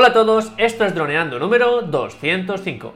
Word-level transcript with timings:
Hola 0.00 0.10
a 0.10 0.12
todos, 0.12 0.52
esto 0.58 0.84
es 0.84 0.94
Droneando 0.94 1.40
número 1.40 1.82
205. 1.82 2.94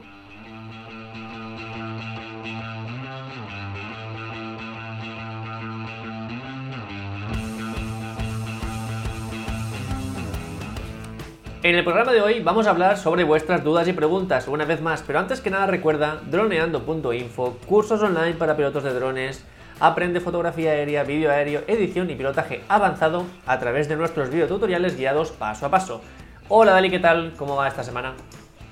En 11.61 11.75
el 11.75 11.83
programa 11.83 12.13
de 12.13 12.21
hoy 12.21 12.39
vamos 12.39 12.67
a 12.67 12.69
hablar 12.69 12.97
sobre 12.97 13.25
vuestras 13.25 13.65
dudas 13.65 13.85
y 13.89 13.91
preguntas 13.91 14.47
una 14.47 14.63
vez 14.63 14.79
más, 14.79 15.03
pero 15.05 15.19
antes 15.19 15.41
que 15.41 15.49
nada 15.49 15.67
recuerda 15.67 16.21
droneando.info, 16.31 17.57
cursos 17.65 18.01
online 18.01 18.35
para 18.35 18.55
pilotos 18.55 18.85
de 18.85 18.93
drones, 18.93 19.43
aprende 19.81 20.21
fotografía 20.21 20.71
aérea, 20.71 21.03
vídeo 21.03 21.31
aéreo, 21.31 21.63
edición 21.67 22.09
y 22.09 22.15
pilotaje 22.15 22.63
avanzado 22.69 23.25
a 23.45 23.59
través 23.59 23.89
de 23.89 23.97
nuestros 23.97 24.29
videotutoriales 24.29 24.95
guiados 24.95 25.31
paso 25.31 25.65
a 25.65 25.69
paso. 25.69 26.01
Hola 26.49 26.73
Dali, 26.73 26.91
¿qué 26.91 26.99
tal? 26.99 27.33
¿Cómo 27.37 27.55
va 27.55 27.69
esta 27.69 27.85
semana? 27.85 28.15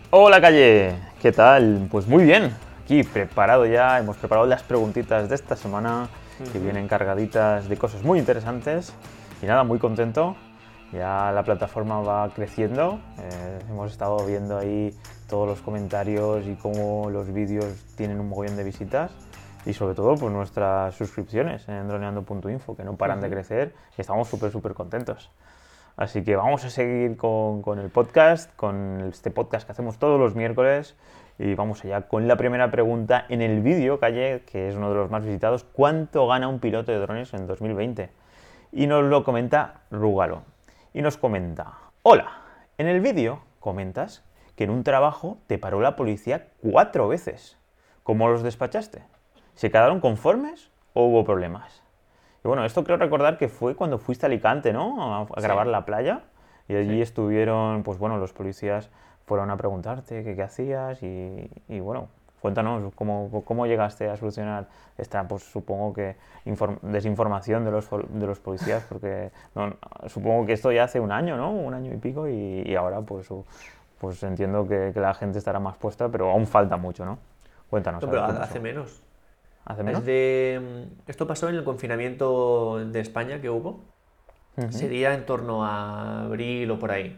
Hola 0.10 0.42
Calle, 0.42 0.94
¿qué 1.22 1.32
tal? 1.32 1.88
Pues 1.90 2.06
muy 2.06 2.26
bien, 2.26 2.54
aquí 2.84 3.02
preparado 3.04 3.66
ya, 3.66 3.98
hemos 3.98 4.18
preparado 4.18 4.46
las 4.46 4.62
preguntitas 4.62 5.30
de 5.30 5.36
esta 5.36 5.56
semana 5.56 6.10
que 6.52 6.60
vienen 6.60 6.90
cargaditas 6.90 7.70
de 7.70 7.78
cosas 7.78 8.04
muy 8.04 8.20
interesantes 8.20 8.94
y 9.42 9.46
nada, 9.46 9.64
muy 9.64 9.80
contento. 9.80 10.36
Ya 10.92 11.32
la 11.32 11.44
plataforma 11.44 12.02
va 12.02 12.30
creciendo, 12.32 13.00
eh, 13.18 13.60
hemos 13.70 13.90
estado 13.90 14.18
viendo 14.26 14.58
ahí 14.58 14.94
todos 15.30 15.48
los 15.48 15.62
comentarios 15.62 16.46
y 16.46 16.56
cómo 16.56 17.10
los 17.10 17.32
vídeos 17.32 17.86
tienen 17.96 18.20
un 18.20 18.28
mogollón 18.28 18.58
de 18.58 18.66
visitas 18.66 19.12
y 19.66 19.72
sobre 19.72 19.96
todo 19.96 20.16
pues 20.16 20.34
nuestras 20.34 20.94
suscripciones 20.96 21.70
en 21.70 21.88
droneando.info 21.88 22.76
que 22.76 22.84
no 22.84 22.98
paran 22.98 23.22
de 23.22 23.30
crecer 23.30 23.74
y 23.98 24.02
estamos 24.02 24.28
súper 24.28 24.52
súper 24.52 24.74
contentos. 24.74 25.32
Así 26.02 26.24
que 26.24 26.36
vamos 26.36 26.66
a 26.66 26.72
seguir 26.72 27.16
con, 27.16 27.62
con, 27.62 27.78
el 27.78 27.92
podcast, 27.92 28.52
con 28.56 29.10
este 29.12 29.30
podcast 29.30 29.68
que 29.68 29.74
hacemos 29.74 30.00
todos 30.00 30.20
los 30.20 30.34
miércoles 30.34 30.96
y 31.38 31.54
vamos 31.54 31.86
allá 31.86 32.08
con 32.08 32.28
la 32.28 32.38
primera 32.38 32.72
pregunta 32.72 33.28
en 33.30 33.44
el 33.44 33.62
vídeo, 33.62 34.00
Calle, 34.00 34.42
que 34.52 34.68
es 34.68 34.76
uno 34.76 34.90
de 34.90 34.96
los 34.96 35.12
más 35.12 35.24
visitados, 35.24 35.64
¿cuánto 35.64 36.26
gana 36.26 36.48
un 36.48 36.60
piloto 36.60 36.92
de 36.92 36.98
drones 36.98 37.36
en 37.36 37.46
2020? 37.46 38.10
Y 38.72 38.88
nos 38.88 39.04
lo 39.04 39.24
comenta 39.24 39.82
Rugalo. 39.92 40.42
Y 40.92 41.04
nos 41.04 41.18
comenta, 41.18 41.78
hola, 42.02 42.32
en 42.80 42.88
el 42.88 43.00
vídeo 43.00 43.44
comentas 43.60 44.24
que 44.56 44.64
en 44.64 44.72
un 44.72 44.84
trabajo 44.84 45.38
te 45.46 45.60
paró 45.60 45.82
la 45.82 45.96
policía 45.96 46.48
cuatro 46.64 47.10
veces. 47.10 47.60
¿Cómo 48.02 48.28
los 48.28 48.42
despachaste? 48.42 49.04
¿Se 49.54 49.70
quedaron 49.70 50.00
conformes 50.00 50.72
o 50.94 51.06
hubo 51.06 51.24
problemas? 51.24 51.81
Y 52.44 52.48
bueno, 52.48 52.66
esto 52.66 52.84
creo 52.84 52.98
recordar 52.98 53.38
que 53.38 53.48
fue 53.50 53.76
cuando 53.76 53.98
fuiste 54.00 54.26
a 54.26 54.28
Alicante, 54.28 54.74
¿no? 54.74 55.14
A, 55.14 55.22
a 55.22 55.42
grabar 55.42 55.68
Sí. 55.68 55.72
la 55.72 55.86
playa. 55.86 56.22
Y 56.68 56.76
allí 56.76 56.96
Sí. 56.96 57.02
estuvieron, 57.02 57.84
pues 57.84 57.98
bueno, 58.00 58.18
los 58.18 58.34
policías 58.34 58.90
fueron 59.26 59.52
a 59.52 59.58
preguntarte 59.58 60.24
qué, 60.24 60.36
qué 60.36 60.44
hacías 60.44 61.04
y, 61.04 61.50
y, 61.68 61.80
bueno, 61.80 62.08
cuéntanos 62.42 62.94
cómo, 62.96 63.44
cómo 63.46 63.68
llegaste 63.68 64.10
a 64.10 64.18
solucionar 64.18 64.68
esta, 64.98 65.28
pues 65.28 65.44
supongo 65.44 65.94
que 65.94 66.16
inform- 66.46 66.80
desinformación 66.82 67.64
de 67.66 67.72
los, 67.72 67.88
de 67.92 68.26
los 68.26 68.40
policías, 68.40 68.84
porque 68.90 69.32
no, 69.54 69.76
supongo 70.08 70.46
que 70.48 70.54
esto 70.54 70.72
ya 70.72 70.86
hace 70.86 71.00
un 71.00 71.12
año, 71.12 71.38
¿no? 71.38 71.52
Un 71.52 71.74
año 71.74 71.94
y 71.94 71.98
pico 71.98 72.28
y, 72.28 72.64
y 72.66 72.76
ahora 72.76 73.02
pues, 73.02 73.28
pues 74.00 74.24
entiendo 74.24 74.68
que, 74.68 74.92
que 74.94 75.00
la 75.00 75.14
gente 75.14 75.38
estará 75.38 75.60
más 75.60 75.78
puesta, 75.78 76.10
pero 76.10 76.32
aún 76.32 76.48
falta 76.48 76.78
mucho, 76.78 77.06
¿no? 77.06 77.20
Cuéntanos. 77.70 78.02
No, 78.02 78.10
pero 78.10 78.24
hace 78.24 78.60
menos. 78.60 79.04
¿Hace 79.66 79.84
menos? 79.84 80.06
Desde, 80.06 80.88
esto 81.08 81.28
pasó 81.28 81.50
en 81.50 81.56
el 81.56 81.64
confinamiento 81.64 82.80
de 82.86 83.00
España 83.00 83.42
que 83.42 83.50
hubo. 83.50 83.84
Sería 84.70 85.14
en 85.14 85.26
torno 85.26 85.66
a 85.66 86.26
abril 86.26 86.70
o 86.72 86.78
por 86.80 86.92
ahí. 86.92 87.18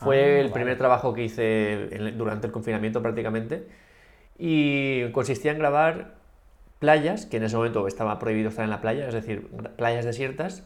Fue 0.00 0.16
Ah, 0.16 0.38
el 0.38 0.42
vale. 0.44 0.52
primer 0.52 0.78
trabajo 0.78 1.14
que 1.14 1.24
hice 1.24 2.12
durante 2.16 2.46
el 2.46 2.52
confinamiento 2.52 3.02
prácticamente. 3.02 3.66
Y 4.38 5.10
consistía 5.12 5.52
en 5.52 5.58
grabar 5.58 6.14
playas, 6.78 7.26
que 7.26 7.36
en 7.36 7.44
ese 7.44 7.56
momento 7.56 7.86
estaba 7.86 8.18
prohibido 8.18 8.48
estar 8.48 8.64
en 8.64 8.70
la 8.70 8.80
playa, 8.80 9.06
es 9.06 9.14
decir, 9.14 9.48
playas 9.76 10.04
desiertas. 10.04 10.64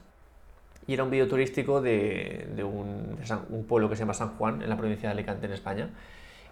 Y 0.87 0.95
era 0.95 1.03
un 1.03 1.11
vídeo 1.11 1.27
turístico 1.29 1.81
de, 1.81 2.47
un 2.63 3.65
pueblo 3.69 3.89
que 3.89 3.97
se 3.97 4.01
llama 4.01 4.15
San 4.15 4.37
Juan, 4.37 4.63
en 4.63 4.69
la 4.69 4.77
provincia 4.77 5.09
de 5.09 5.13
Alicante, 5.13 5.47
en 5.47 5.53
España. 5.53 5.91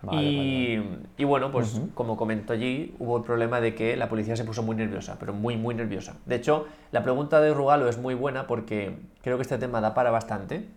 Vale, 0.03 0.37
vale, 0.37 0.99
y, 1.17 1.25
bueno, 1.25 1.53
pues 1.53 1.81
como 1.95 2.17
comento 2.17 2.53
allí, 2.53 2.95
hubo 2.99 3.19
el 3.19 3.23
problema 3.23 3.61
de 3.61 3.75
que 3.75 3.97
la 3.97 4.09
policía 4.09 4.35
se 4.37 4.45
puso 4.45 4.63
muy 4.63 4.75
nerviosa, 4.75 5.17
pero 5.19 5.33
muy, 5.33 5.57
muy 5.57 5.75
nerviosa. 5.75 6.17
De 6.27 6.35
hecho, 6.35 6.67
la 6.91 7.03
pregunta 7.03 7.41
de 7.41 7.55
Rugalo 7.55 7.89
es 7.89 7.99
muy 7.99 8.15
buena 8.15 8.47
porque 8.47 8.99
creo 9.23 9.37
que 9.37 9.43
este 9.43 9.59
tema 9.59 9.81
da 9.81 9.95
para 9.95 10.11
bastante, 10.11 10.69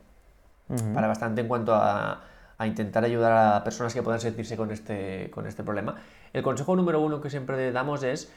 para 0.94 1.08
bastante 1.08 1.42
en 1.42 1.48
cuanto 1.48 1.74
a, 1.74 2.24
a 2.58 2.68
intentar 2.68 3.04
ayudar 3.04 3.56
a 3.56 3.64
personas 3.64 3.94
que 3.94 4.02
puedan 4.02 4.20
sentirse 4.20 4.56
con 4.58 4.72
este, 4.72 5.30
con 5.32 5.48
este 5.48 5.64
problema. 5.64 5.96
El 6.34 6.44
consejo 6.44 6.76
número 6.76 7.02
uno 7.02 7.22
que 7.22 7.30
siempre 7.30 7.72
damos 7.72 8.04
es 8.04 8.32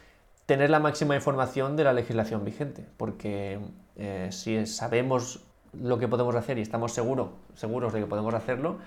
tener 0.47 0.70
la 0.70 0.81
máxima 0.81 1.15
información 1.15 1.76
de 1.76 1.84
la 1.84 1.93
legislación 1.93 2.44
vigente, 2.44 2.87
porque 2.97 3.59
eh, 3.97 4.28
si 4.31 4.65
sabemos 4.66 5.44
lo 5.75 5.99
que 5.99 6.09
podemos 6.09 6.34
hacer 6.34 6.59
y 6.59 6.62
estamos 6.62 6.93
seguro, 6.93 7.32
seguros 7.55 7.93
de 7.93 8.00
que 8.00 8.06
podemos 8.06 8.32
hacerlo, 8.32 8.78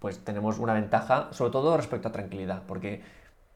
pues 0.00 0.18
tenemos 0.24 0.58
una 0.58 0.74
ventaja, 0.74 1.28
sobre 1.32 1.52
todo 1.52 1.76
respecto 1.76 2.08
a 2.08 2.12
tranquilidad, 2.12 2.62
porque 2.66 3.02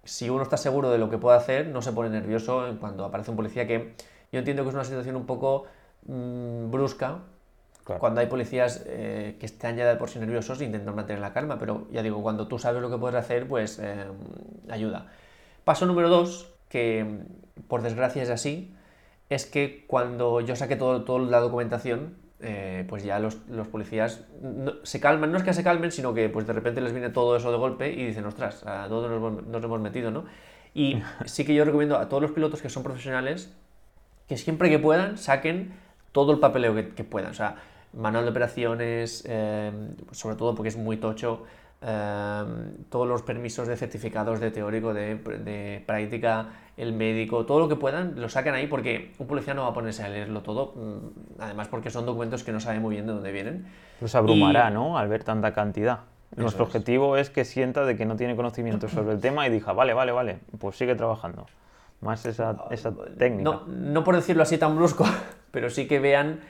si 0.05 0.31
uno 0.31 0.43
está 0.43 0.56
seguro 0.56 0.91
de 0.91 0.99
lo 0.99 1.10
que 1.10 1.19
puede 1.19 1.37
hacer, 1.37 1.66
no 1.69 1.82
se 1.82 1.93
pone 1.93 2.10
nervioso 2.10 2.77
cuando 2.78 3.05
aparece 3.05 3.31
un 3.31 3.37
policía 3.37 3.66
que 3.66 3.94
yo 4.31 4.38
entiendo 4.38 4.62
que 4.62 4.69
es 4.69 4.75
una 4.75 4.84
situación 4.84 5.16
un 5.16 5.27
poco 5.27 5.65
mm, 6.06 6.71
brusca, 6.71 7.19
Claro. 7.84 8.00
cuando 8.00 8.22
hay 8.22 8.28
policías 8.28 8.83
eh, 8.87 9.37
que 9.38 9.44
están 9.44 9.77
ya 9.77 9.87
de 9.87 9.97
por 9.97 10.09
sí 10.09 10.19
nerviosos 10.19 10.59
e 10.60 10.65
intentan 10.65 10.94
mantener 10.94 11.21
la 11.21 11.34
calma, 11.34 11.59
pero 11.59 11.87
ya 11.91 12.03
digo, 12.03 12.22
cuando 12.22 12.49
tú 12.49 12.59
sabes 12.59 12.81
lo 12.81 12.88
que 12.91 12.97
puedes 12.97 13.15
hacer, 13.15 13.47
pues 13.47 13.78
eh, 13.78 14.06
ayuda. 14.71 15.09
Paso 15.65 15.84
número 15.84 16.09
dos, 16.09 16.49
que 16.71 17.21
por 17.69 17.83
desgracia 17.83 18.22
es 18.22 18.31
así, 18.31 18.75
es 19.28 19.44
que 19.44 19.84
cuando 19.87 20.41
yo 20.41 20.56
saqué 20.56 20.77
todo, 20.77 21.04
toda 21.04 21.21
la 21.27 21.41
documentación, 21.41 22.16
eh, 22.41 22.84
pues 22.89 23.05
ya 23.05 23.19
los, 23.19 23.39
los 23.49 23.69
policías 23.69 24.25
no- 24.43 24.75
se 24.83 25.00
calman, 25.00 25.33
no 25.33 25.39
es 25.39 25.45
que 25.45 25.53
se 25.55 25.62
calmen, 25.65 25.93
sino 25.93 26.12
que 26.15 26.28
pues 26.28 26.47
de 26.47 26.53
repente 26.53 26.81
les 26.81 26.93
viene 26.93 27.11
todo 27.11 27.37
eso 27.37 27.50
de 27.53 27.59
golpe 27.59 27.93
y 27.93 28.06
dicen, 28.06 28.25
ostras, 28.27 28.65
¿a 28.67 28.89
dónde 28.89 29.09
nos, 29.09 29.19
hemos- 29.19 29.47
nos 29.47 29.65
hemos 29.65 29.81
metido? 29.81 30.11
¿no? 30.11 30.25
Y 30.75 31.03
sí 31.27 31.45
que 31.45 31.55
yo 31.55 31.65
recomiendo 31.65 31.97
a 31.99 32.09
todos 32.09 32.22
los 32.22 32.33
pilotos 32.33 32.61
que 32.62 32.69
son 32.69 32.83
profesionales 32.83 33.53
que 34.28 34.37
siempre 34.37 34.71
que 34.71 34.78
puedan 34.78 35.19
saquen 35.19 35.72
todo 36.12 36.33
el 36.33 36.39
papeleo 36.39 36.75
que, 36.75 36.89
que 36.91 37.05
puedan. 37.05 37.31
O 37.31 37.34
sea, 37.34 37.56
manual 37.93 38.25
de 38.25 38.31
operaciones, 38.31 39.25
eh, 39.28 39.72
sobre 40.12 40.37
todo 40.37 40.55
porque 40.55 40.69
es 40.69 40.77
muy 40.77 40.97
tocho, 40.97 41.45
eh, 41.87 42.45
todos 42.89 43.06
los 43.06 43.22
permisos 43.22 43.69
de 43.69 43.77
certificados 43.77 44.41
de 44.41 44.50
teórico, 44.50 44.95
de, 44.95 45.17
de 45.17 45.83
práctica, 45.87 46.47
el 46.77 46.93
médico, 46.93 47.45
todo 47.47 47.61
lo 47.61 47.69
que 47.69 47.77
puedan, 47.77 48.21
lo 48.21 48.28
saquen 48.28 48.55
ahí 48.55 48.67
porque 48.67 49.12
un 49.19 49.27
policía 49.27 49.55
no 49.55 49.62
va 49.62 49.69
a 49.69 49.75
ponerse 49.75 50.03
a 50.03 50.09
leerlo 50.09 50.43
todo, 50.43 50.72
mm, 50.77 51.41
además 51.41 51.69
porque 51.69 51.91
son 51.91 52.06
documentos 52.06 52.43
que 52.43 52.53
no 52.53 52.61
sabe 52.61 52.81
muy 52.81 52.95
bien 52.95 53.06
de 53.06 53.12
dónde 53.12 53.31
vienen. 53.33 53.67
Los 54.00 54.15
abrumará, 54.15 54.71
Y- 54.71 54.75
¿no? 54.75 54.99
Al 54.99 55.09
ver 55.09 55.25
tanta 55.25 55.53
cantidad. 55.53 56.00
Nuestro 56.37 56.65
es. 56.65 56.69
objetivo 56.71 57.17
es 57.17 57.31
que 57.31 57.45
sienta 57.45 57.84
de 57.84 57.97
que 57.97 58.06
no 58.06 58.16
tiene 58.16 58.34
conocimiento 58.34 58.89
sobre 58.89 59.12
el 59.12 59.21
tema 59.21 59.47
y 59.47 59.51
diga, 59.51 59.72
vale, 59.72 59.95
vale, 59.95 60.11
vale, 60.11 60.39
pues 60.59 60.77
sigue 60.77 60.97
trabajando. 60.97 61.47
Más 62.01 62.27
esa, 62.27 62.56
esa 62.71 62.93
técnica. 63.16 63.45
No, 63.51 63.62
no 63.69 64.03
por 64.03 64.16
decirlo 64.16 64.43
así 64.43 64.59
tan 64.59 64.75
brusco, 64.75 65.05
pero 65.53 65.71
sí 65.71 65.87
que 65.87 66.01
vean 66.01 66.41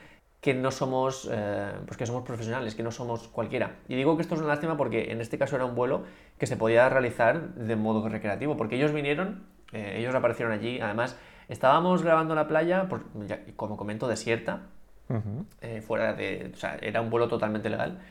que 0.45 0.53
no 0.53 0.69
somos, 0.69 1.27
eh, 1.31 1.71
pues 1.87 1.97
que 1.97 2.05
somos 2.05 2.21
profesionales, 2.23 2.75
que 2.75 2.83
no 2.83 2.91
somos 2.91 3.27
cualquiera. 3.29 3.77
Y 3.87 3.95
digo 3.95 4.15
que 4.15 4.21
esto 4.21 4.35
es 4.35 4.41
una 4.41 4.49
lástima 4.49 4.77
porque 4.77 5.11
en 5.11 5.19
este 5.19 5.39
caso 5.39 5.55
era 5.55 5.65
un 5.65 5.73
vuelo 5.73 6.03
que 6.37 6.45
se 6.45 6.55
podía 6.55 6.87
realizar 6.87 7.55
de 7.55 7.75
modo 7.75 8.07
recreativo, 8.07 8.55
porque 8.55 8.75
ellos 8.75 8.93
vinieron, 8.93 9.47
eh, 9.73 9.95
ellos 9.97 10.13
aparecieron 10.13 10.53
allí, 10.53 10.79
además 10.79 11.17
estábamos 11.49 12.03
grabando 12.03 12.35
la 12.35 12.47
playa, 12.47 12.87
ya- 13.27 13.39
como 13.55 13.75
comento, 13.75 14.07
desierta, 14.07 14.67
Ujú. 15.09 15.47
eh, 15.61 15.81
fuera 15.81 16.13
de, 16.13 16.51
o 16.53 16.57
sea, 16.57 16.77
era 16.79 17.01
un 17.01 17.09
vuelo 17.09 17.27
totalmente 17.27 17.71
legal. 17.71 18.01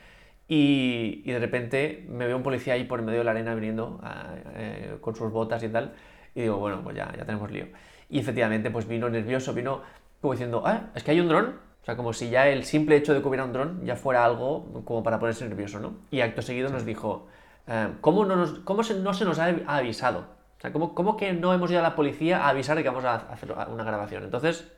Y, 0.48 1.22
y 1.24 1.30
de 1.30 1.38
repente 1.38 2.04
me 2.08 2.26
veo 2.26 2.36
un 2.36 2.42
policía 2.42 2.74
ahí 2.74 2.82
por 2.82 3.00
medio 3.00 3.20
de 3.20 3.24
la 3.26 3.30
arena 3.30 3.54
viniendo 3.54 4.00
a- 4.02 4.34
eh, 4.56 4.96
con 5.00 5.14
sus 5.14 5.30
botas 5.30 5.62
y 5.62 5.68
tal. 5.68 5.94
Y 6.34 6.40
digo, 6.42 6.56
bueno, 6.56 6.80
pues 6.82 6.96
ya, 6.96 7.12
ya 7.16 7.24
tenemos 7.24 7.48
lío. 7.52 7.66
Y 8.10 8.18
efectivamente, 8.18 8.72
pues 8.72 8.88
vino 8.88 9.08
nervioso, 9.08 9.54
vino 9.54 9.82
como 10.20 10.32
diciendo, 10.34 10.64
ah, 10.66 10.90
es 10.96 11.04
que 11.04 11.12
hay 11.12 11.20
un 11.20 11.28
dron. 11.28 11.62
O 11.84 11.86
sea, 11.86 11.96
como 11.96 12.14
si 12.14 12.30
ya 12.30 12.48
el 12.48 12.64
simple 12.64 12.96
hecho 12.96 13.12
de 13.12 13.20
que 13.20 13.28
hubiera 13.28 13.44
un 13.44 13.52
dron 13.52 13.84
ya 13.84 13.94
fuera 13.94 14.24
algo 14.24 14.82
como 14.86 15.02
para 15.02 15.18
ponerse 15.18 15.46
nervioso, 15.46 15.80
¿no? 15.80 15.92
Y 16.10 16.22
acto 16.22 16.40
seguido 16.40 16.70
nos 16.70 16.86
dijo, 16.86 17.26
eh, 17.66 17.88
¿cómo, 18.00 18.24
no, 18.24 18.36
nos, 18.36 18.60
cómo 18.60 18.82
se- 18.82 18.94
no 18.98 19.12
se 19.12 19.26
nos 19.26 19.38
ha 19.38 19.54
avisado? 19.66 20.20
O 20.58 20.60
sea, 20.62 20.72
¿cómo, 20.72 20.94
¿cómo 20.94 21.18
que 21.18 21.34
no 21.34 21.52
hemos 21.52 21.70
ido 21.70 21.80
a 21.80 21.82
la 21.82 21.94
policía 21.94 22.38
a 22.46 22.48
avisar 22.48 22.78
de 22.78 22.82
que 22.84 22.88
vamos 22.88 23.04
a 23.04 23.16
hacer 23.16 23.52
una 23.70 23.84
grabación? 23.84 24.24
Entonces, 24.24 24.72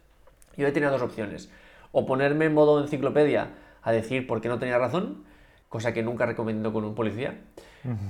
yo 0.57 0.73
tenía 0.73 0.91
dos 0.91 1.01
opciones. 1.03 1.49
O 1.93 2.07
ponerme 2.07 2.47
en 2.47 2.55
modo 2.55 2.81
enciclopedia 2.83 3.51
a 3.85 3.93
decir 3.93 4.27
por 4.27 4.41
qué 4.41 4.49
no 4.49 4.59
tenía 4.59 4.77
razón, 4.77 5.23
cosa 5.69 5.95
que 5.95 6.03
nunca 6.03 6.27
recomiendo 6.27 6.73
con 6.73 6.85
un 6.85 6.97
policía. 6.97 7.39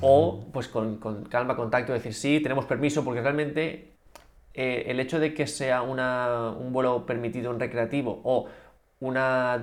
O, 0.00 0.46
pues 0.54 0.68
con, 0.68 0.96
con 0.96 1.24
calma, 1.26 1.54
contacto, 1.54 1.92
decir 1.92 2.14
sí, 2.14 2.40
tenemos 2.40 2.64
permiso, 2.64 3.04
porque 3.04 3.20
realmente 3.20 3.92
eh, 4.54 4.84
el 4.86 5.00
hecho 5.00 5.18
de 5.18 5.34
que 5.34 5.46
sea 5.46 5.82
una- 5.82 6.50
un 6.50 6.72
vuelo 6.72 7.04
permitido 7.04 7.52
en 7.52 7.60
recreativo 7.60 8.22
o 8.24 8.46
una, 9.00 9.62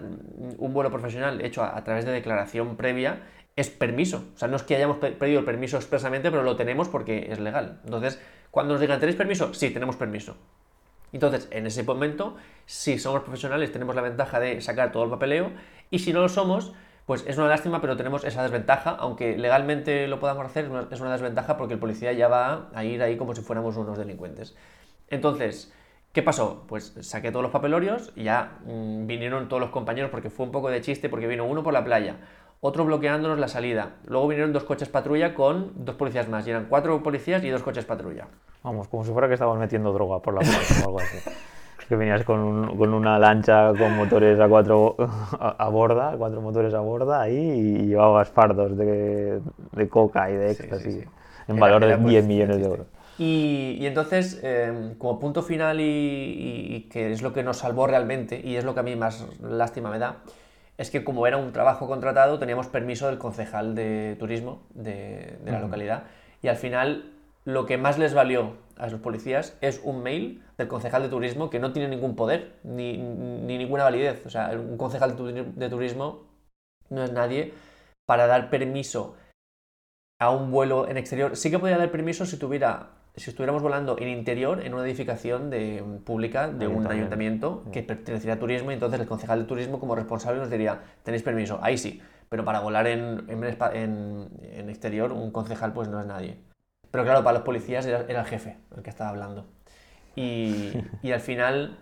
un 0.57 0.73
vuelo 0.73 0.91
profesional 0.91 1.41
hecho 1.41 1.63
a, 1.63 1.77
a 1.77 1.83
través 1.83 2.05
de 2.05 2.11
declaración 2.11 2.75
previa 2.75 3.23
es 3.55 3.69
permiso. 3.69 4.25
O 4.35 4.37
sea, 4.37 4.47
no 4.47 4.55
es 4.55 4.63
que 4.63 4.75
hayamos 4.75 4.97
pedido 4.97 5.39
el 5.39 5.45
permiso 5.45 5.77
expresamente, 5.77 6.31
pero 6.31 6.43
lo 6.43 6.55
tenemos 6.55 6.89
porque 6.89 7.27
es 7.31 7.39
legal. 7.39 7.79
Entonces, 7.83 8.19
cuando 8.51 8.73
nos 8.73 8.81
digan, 8.81 8.99
¿tenéis 8.99 9.17
permiso? 9.17 9.53
Sí, 9.53 9.69
tenemos 9.69 9.95
permiso. 9.95 10.35
Entonces, 11.11 11.47
en 11.51 11.67
ese 11.67 11.83
momento, 11.83 12.35
si 12.65 12.97
somos 12.97 13.21
profesionales, 13.21 13.71
tenemos 13.71 13.95
la 13.95 14.01
ventaja 14.01 14.39
de 14.39 14.61
sacar 14.61 14.91
todo 14.91 15.03
el 15.03 15.11
papeleo, 15.11 15.51
y 15.91 15.99
si 15.99 16.11
no 16.11 16.21
lo 16.21 16.29
somos, 16.29 16.73
pues 17.05 17.23
es 17.27 17.37
una 17.37 17.47
lástima, 17.47 17.81
pero 17.81 17.95
tenemos 17.95 18.23
esa 18.23 18.41
desventaja, 18.41 18.91
aunque 18.91 19.37
legalmente 19.37 20.07
lo 20.07 20.19
podamos 20.19 20.45
hacer, 20.45 20.69
es 20.89 20.99
una 21.01 21.11
desventaja 21.11 21.57
porque 21.57 21.75
el 21.75 21.79
policía 21.79 22.13
ya 22.13 22.27
va 22.27 22.69
a 22.73 22.83
ir 22.83 23.03
ahí 23.03 23.17
como 23.17 23.35
si 23.35 23.41
fuéramos 23.41 23.77
unos 23.77 23.97
delincuentes. 23.97 24.55
Entonces, 25.09 25.71
¿qué 26.13 26.23
pasó? 26.23 26.63
Pues 26.67 26.95
saqué 27.01 27.31
todos 27.31 27.43
los 27.43 27.51
papelorios 27.51 28.13
y 28.15 28.23
ya 28.23 28.59
mm, 28.65 29.05
vinieron 29.07 29.49
todos 29.49 29.59
los 29.59 29.71
compañeros 29.71 30.11
porque 30.11 30.29
fue 30.29 30.45
un 30.45 30.51
poco 30.51 30.69
de 30.69 30.79
chiste, 30.79 31.09
porque 31.09 31.27
vino 31.27 31.45
uno 31.45 31.63
por 31.63 31.73
la 31.73 31.83
playa, 31.83 32.17
otro 32.61 32.85
bloqueándonos 32.85 33.39
la 33.39 33.49
salida. 33.49 33.95
Luego 34.05 34.27
vinieron 34.27 34.53
dos 34.53 34.63
coches 34.63 34.87
patrulla 34.87 35.33
con 35.33 35.73
dos 35.83 35.95
policías 35.95 36.29
más. 36.29 36.47
Y 36.47 36.51
eran 36.51 36.67
cuatro 36.69 37.03
policías 37.03 37.43
y 37.43 37.49
dos 37.49 37.63
coches 37.63 37.83
patrulla. 37.83 38.27
Vamos, 38.63 38.87
como 38.87 39.03
si 39.03 39.11
fuera 39.11 39.27
que 39.27 39.33
estábamos 39.33 39.59
metiendo 39.59 39.91
droga 39.91 40.19
por 40.19 40.35
la 40.35 40.39
playa 40.39 40.85
o 40.85 40.85
algo 40.85 40.99
así. 41.01 41.17
que 41.89 41.95
venías 41.97 42.23
con, 42.23 42.39
una 42.39 43.19
lancha 43.19 43.73
con 43.77 43.97
motores 43.97 44.39
a 44.39 44.47
cuatro 44.47 44.95
a, 45.39 45.67
borda, 45.67 46.15
cuatro 46.17 46.39
motores 46.39 46.73
a 46.73 46.79
borda 46.79 47.21
ahí 47.21 47.35
y 47.35 47.87
llevabas 47.87 48.29
fardos 48.29 48.77
de, 48.77 49.41
coca 49.89 50.31
y 50.31 50.35
de 50.35 50.51
éxtasis 50.51 51.05
en 51.49 51.59
valor 51.59 51.85
de 51.85 51.97
10 51.97 52.25
millones 52.25 52.57
de 52.59 52.65
euros. 52.65 52.87
Y, 53.19 53.85
entonces, 53.85 54.39
em, 54.43 54.95
como 54.95 55.19
punto 55.19 55.43
final 55.43 55.79
y, 55.79 56.87
que 56.91 57.11
es 57.11 57.21
lo 57.21 57.33
que 57.33 57.43
nos 57.43 57.57
salvó 57.57 57.87
realmente 57.87 58.41
y 58.43 58.55
es 58.55 58.63
lo 58.63 58.73
que 58.73 58.79
a 58.79 58.83
mí 58.83 58.95
más 58.95 59.25
lástima 59.41 59.91
me 59.91 59.99
da, 59.99 60.17
es 60.77 60.89
que 60.89 61.03
como 61.03 61.27
era 61.27 61.37
un 61.37 61.51
trabajo 61.51 61.87
contratado 61.87 62.39
teníamos 62.39 62.67
permiso 62.67 63.07
del 63.07 63.19
concejal 63.19 63.75
de 63.75 64.15
turismo 64.19 64.63
de, 64.73 65.37
la 65.45 65.59
localidad 65.59 66.05
y 66.41 66.47
al 66.47 66.55
final 66.55 67.11
lo 67.45 67.65
que 67.67 67.77
más 67.77 67.99
les 67.99 68.13
valió 68.15 68.55
a 68.77 68.87
los 68.87 68.99
policías 68.99 69.55
es 69.61 69.81
un 69.83 70.01
mail 70.01 70.43
del 70.57 70.67
concejal 70.67 71.03
de 71.03 71.09
turismo 71.09 71.49
que 71.49 71.59
no 71.59 71.71
tiene 71.73 71.89
ningún 71.89 72.15
poder 72.15 72.53
ni, 72.63 72.97
ninguna 72.97 73.83
validez. 73.83 74.25
O 74.25 74.29
sea, 74.29 74.49
un 74.51 74.77
concejal 74.77 75.15
de 75.15 75.69
turismo 75.69 76.23
no 76.89 77.03
es 77.03 77.11
nadie 77.11 77.53
para 78.05 78.27
dar 78.27 78.49
permiso 78.49 79.15
a 80.19 80.31
un 80.31 80.51
vuelo 80.51 80.87
en 80.87 80.97
exterior. 80.97 81.35
Sí 81.35 81.51
que 81.51 81.59
podría 81.59 81.77
dar 81.77 81.91
permiso 81.91 82.25
si 82.25 82.37
tuviera 82.37 82.89
si 83.15 83.29
estuviéramos 83.29 83.61
volando 83.61 83.95
en 83.99 84.07
interior, 84.07 84.65
en 84.65 84.73
una 84.73 84.83
edificación 84.83 85.49
de, 85.49 85.83
pública 86.03 86.47
de 86.47 86.67
un 86.67 86.87
ayuntamiento 86.87 87.63
que 87.71 87.83
pertenecería 87.83 88.35
a 88.35 88.39
turismo, 88.39 88.71
y 88.71 88.73
entonces 88.73 88.99
el 88.99 89.07
concejal 89.07 89.41
de 89.41 89.45
turismo 89.45 89.79
como 89.79 89.95
responsable 89.95 90.39
nos 90.39 90.49
diría, 90.49 90.81
tenéis 91.03 91.21
permiso, 91.21 91.59
ahí 91.61 91.77
sí, 91.77 92.01
pero 92.29 92.43
para 92.43 92.59
volar 92.59 92.87
en, 92.87 93.25
en, 93.29 94.69
exterior 94.69 95.11
un 95.11 95.31
concejal 95.31 95.73
pues 95.73 95.89
no 95.89 95.99
es 95.99 96.07
nadie. 96.07 96.39
Pero 96.89 97.03
claro, 97.03 97.23
para 97.23 97.35
los 97.35 97.43
policías 97.43 97.85
era, 97.85 98.01
el 98.01 98.25
jefe 98.25 98.57
el 98.75 98.81
que 98.81 98.89
estaba 98.89 99.11
hablando. 99.11 99.45
Y, 100.15 100.73
y, 101.03 101.11
al 101.11 101.21
final, 101.21 101.77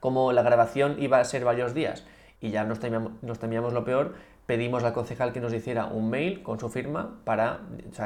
como 0.00 0.32
la 0.32 0.42
grabación 0.42 0.96
iba 1.00 1.18
a 1.18 1.24
ser 1.24 1.44
varios 1.44 1.74
días 1.74 2.04
y 2.40 2.50
ya 2.50 2.64
nos 2.64 2.80
nos 3.22 3.38
temíamos 3.38 3.72
lo 3.72 3.84
peor, 3.84 4.14
pedimos 4.52 4.84
al 4.84 4.92
concejal 4.92 5.32
que 5.32 5.40
nos 5.40 5.54
hiciera 5.54 5.86
un 5.86 6.10
mail 6.10 6.42
con 6.42 6.60
su 6.60 6.68
firma 6.68 7.22
para, 7.24 7.60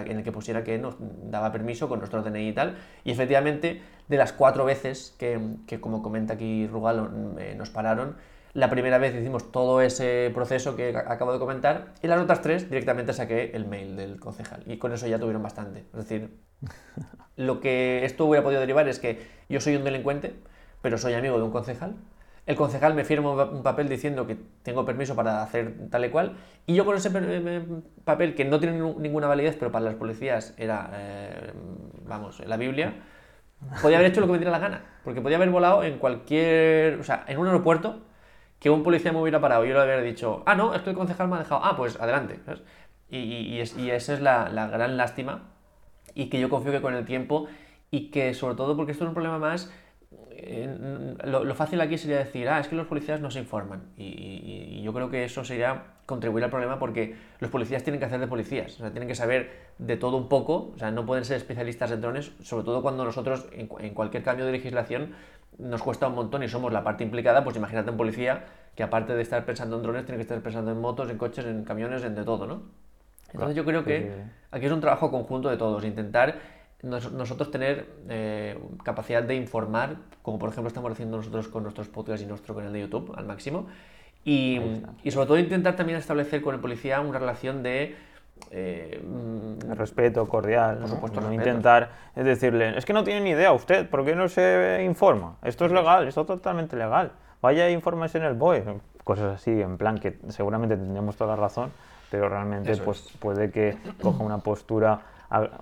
en 0.06 0.18
el 0.18 0.22
que 0.22 0.30
pusiera 0.30 0.62
que 0.62 0.78
nos 0.78 0.94
daba 1.24 1.50
permiso 1.50 1.88
con 1.88 1.98
nuestro 1.98 2.22
DNI 2.22 2.50
y 2.50 2.52
tal. 2.52 2.76
Y 3.02 3.10
efectivamente, 3.10 3.82
de 4.06 4.16
las 4.16 4.32
cuatro 4.32 4.64
veces 4.64 5.16
que, 5.18 5.40
como 5.80 6.04
comenta 6.04 6.34
aquí 6.34 6.68
Rugalo, 6.68 7.10
eh, 7.40 7.56
nos 7.58 7.70
pararon, 7.70 8.14
la 8.52 8.70
primera 8.70 8.98
vez 8.98 9.16
hicimos 9.16 9.50
todo 9.50 9.80
ese 9.80 10.30
proceso 10.32 10.76
que 10.76 10.96
acabo 10.96 11.32
de 11.32 11.40
comentar 11.40 11.94
y 12.00 12.06
las 12.06 12.20
otras 12.20 12.42
tres 12.42 12.70
directamente 12.70 13.12
saqué 13.12 13.50
el 13.54 13.66
mail 13.66 13.96
del 13.96 14.20
concejal. 14.20 14.62
Y 14.66 14.78
con 14.78 14.92
eso 14.92 15.08
ya 15.08 15.18
tuvieron 15.18 15.42
bastante. 15.42 15.80
Es 15.80 16.08
decir, 16.08 16.38
lo 17.36 17.58
que 17.58 18.04
esto 18.04 18.24
hubiera 18.24 18.44
podido 18.44 18.60
derivar 18.60 18.86
es 18.86 19.00
que 19.00 19.20
yo 19.48 19.60
soy 19.60 19.74
un 19.74 19.82
delincuente, 19.82 20.34
pero 20.80 20.96
soy 20.96 21.14
amigo 21.14 21.38
de 21.38 21.42
un 21.42 21.50
concejal 21.50 21.96
el 22.46 22.54
concejal 22.54 22.94
me 22.94 23.04
firma 23.04 23.30
un 23.44 23.62
papel 23.64 23.88
diciendo 23.88 24.26
que 24.26 24.36
tengo 24.62 24.84
permiso 24.84 25.16
para 25.16 25.42
hacer 25.42 25.74
tal 25.90 26.04
y 26.04 26.10
cual, 26.10 26.36
y 26.64 26.74
yo 26.74 26.84
con 26.84 26.96
ese 26.96 27.10
papel, 28.04 28.36
que 28.36 28.44
no 28.44 28.60
tiene 28.60 28.78
ninguna 28.98 29.26
validez, 29.26 29.56
pero 29.58 29.72
para 29.72 29.84
las 29.84 29.94
policías 29.96 30.54
era, 30.56 30.90
eh, 30.94 31.52
vamos, 32.06 32.38
la 32.46 32.56
Biblia, 32.56 32.94
podía 33.82 33.98
haber 33.98 34.12
hecho 34.12 34.20
lo 34.20 34.28
que 34.28 34.34
me 34.34 34.38
diera 34.38 34.52
la 34.52 34.60
gana, 34.60 34.84
porque 35.02 35.20
podía 35.20 35.38
haber 35.38 35.50
volado 35.50 35.82
en 35.82 35.98
cualquier, 35.98 37.00
o 37.00 37.02
sea, 37.02 37.24
en 37.26 37.38
un 37.38 37.48
aeropuerto, 37.48 38.02
que 38.60 38.70
un 38.70 38.84
policía 38.84 39.12
me 39.12 39.20
hubiera 39.20 39.40
parado 39.40 39.64
y 39.64 39.68
yo 39.68 39.74
le 39.74 39.82
hubiera 39.82 40.02
dicho, 40.02 40.44
ah, 40.46 40.54
no, 40.54 40.72
es 40.72 40.86
el 40.86 40.94
concejal 40.94 41.28
me 41.28 41.36
ha 41.36 41.38
dejado, 41.40 41.64
ah, 41.64 41.76
pues 41.76 42.00
adelante, 42.00 42.38
Y, 43.10 43.58
esa 43.58 44.14
es 44.14 44.20
la, 44.20 44.48
la 44.50 44.68
gran 44.68 44.96
lástima, 44.96 45.50
y 46.14 46.28
que 46.28 46.38
yo 46.38 46.48
confío 46.48 46.70
que 46.70 46.80
con 46.80 46.94
el 46.94 47.04
tiempo, 47.04 47.48
y 47.90 48.10
que 48.10 48.34
sobre 48.34 48.54
todo 48.54 48.76
porque 48.76 48.92
esto 48.92 49.02
es 49.02 49.08
un 49.08 49.14
problema 49.14 49.38
más 49.38 49.72
lo, 51.24 51.54
fácil 51.54 51.80
aquí 51.80 51.98
sería 51.98 52.18
decir, 52.18 52.48
ah, 52.48 52.60
es 52.60 52.68
que 52.68 52.76
los 52.76 52.86
policías 52.86 53.20
no 53.20 53.30
se 53.30 53.38
informan. 53.40 53.82
Y, 53.96 54.82
yo 54.82 54.92
creo 54.92 55.10
que 55.10 55.24
eso 55.24 55.44
sería 55.44 55.84
contribuir 56.04 56.44
al 56.44 56.50
problema 56.50 56.78
porque 56.78 57.16
los 57.40 57.50
policías 57.50 57.82
tienen 57.82 57.98
que 57.98 58.06
hacer 58.06 58.20
de 58.20 58.28
policías, 58.28 58.74
o 58.74 58.78
sea, 58.78 58.90
tienen 58.90 59.08
que 59.08 59.16
saber 59.16 59.50
de 59.78 59.96
todo 59.96 60.16
un 60.16 60.28
poco, 60.28 60.72
o 60.74 60.78
sea, 60.78 60.92
no 60.92 61.04
pueden 61.04 61.24
ser 61.24 61.36
especialistas 61.36 61.90
en 61.90 62.00
drones, 62.00 62.30
sobre 62.42 62.64
todo 62.64 62.80
cuando 62.80 63.04
nosotros 63.04 63.48
en, 63.52 63.66
cualquier 63.66 64.22
cambio 64.22 64.46
de 64.46 64.52
legislación 64.52 65.14
nos 65.58 65.82
cuesta 65.82 66.06
un 66.06 66.14
montón 66.14 66.44
y 66.44 66.48
somos 66.48 66.72
la 66.72 66.84
parte 66.84 67.02
implicada, 67.02 67.42
pues 67.42 67.56
imagínate 67.56 67.90
un 67.90 67.96
policía 67.96 68.44
que 68.76 68.84
aparte 68.84 69.16
de 69.16 69.22
estar 69.22 69.44
pensando 69.44 69.76
en 69.76 69.82
drones, 69.82 70.04
tiene 70.04 70.18
que 70.18 70.22
estar 70.22 70.40
pensando 70.40 70.70
en 70.70 70.80
motos, 70.80 71.10
en 71.10 71.18
coches, 71.18 71.44
en 71.44 71.64
camiones, 71.64 72.04
en 72.04 72.14
de 72.14 72.24
todo, 72.24 72.46
¿no? 72.46 72.62
Entonces 73.32 73.56
yo 73.56 73.64
creo 73.64 73.84
que 73.84 74.12
aquí 74.52 74.66
es 74.66 74.72
un 74.72 74.80
trabajo 74.80 75.10
conjunto 75.10 75.48
de 75.48 75.56
todos, 75.56 75.84
intentar 75.84 76.36
nosotros 76.82 77.50
tener 77.50 77.86
eh, 78.08 78.58
capacidad 78.84 79.22
de 79.22 79.34
informar, 79.34 79.96
como 80.22 80.38
por 80.38 80.50
ejemplo 80.50 80.68
estamos 80.68 80.92
haciendo 80.92 81.16
nosotros 81.16 81.48
con 81.48 81.62
nuestros 81.62 81.88
podcasts 81.88 82.22
y 82.22 82.26
nuestro 82.26 82.54
canal 82.54 82.72
de 82.72 82.80
YouTube 82.80 83.12
al 83.16 83.26
máximo, 83.26 83.66
y, 84.24 84.60
y 85.04 85.10
sobre 85.10 85.26
todo 85.26 85.38
intentar 85.38 85.76
también 85.76 85.98
establecer 85.98 86.42
con 86.42 86.54
el 86.54 86.60
policía 86.60 87.00
una 87.00 87.18
relación 87.18 87.62
de... 87.62 87.96
Eh, 88.50 89.00
respeto 89.76 90.28
cordial, 90.28 90.78
por 90.78 90.88
supuesto, 90.90 91.20
¿no? 91.22 91.32
intentar 91.32 91.88
es 92.14 92.24
decirle, 92.24 92.76
es 92.76 92.84
que 92.84 92.92
no 92.92 93.02
tiene 93.02 93.22
ni 93.22 93.30
idea 93.30 93.50
usted, 93.52 93.88
¿por 93.88 94.04
qué 94.04 94.14
no 94.14 94.28
se 94.28 94.82
informa? 94.84 95.36
Esto 95.42 95.64
es 95.64 95.72
legal, 95.72 96.06
esto 96.06 96.20
es 96.20 96.26
totalmente 96.26 96.76
legal, 96.76 97.12
vaya 97.40 97.70
informes 97.70 98.14
en 98.14 98.24
el 98.24 98.34
BOE, 98.34 98.62
cosas 99.04 99.36
así, 99.36 99.50
en 99.50 99.78
plan 99.78 99.96
que 99.96 100.18
seguramente 100.28 100.76
tendríamos 100.76 101.16
toda 101.16 101.34
la 101.34 101.40
razón, 101.40 101.70
pero 102.10 102.28
realmente 102.28 102.76
pues 102.76 103.10
puede 103.18 103.50
que 103.50 103.78
coja 104.02 104.22
una 104.22 104.38
postura 104.38 105.00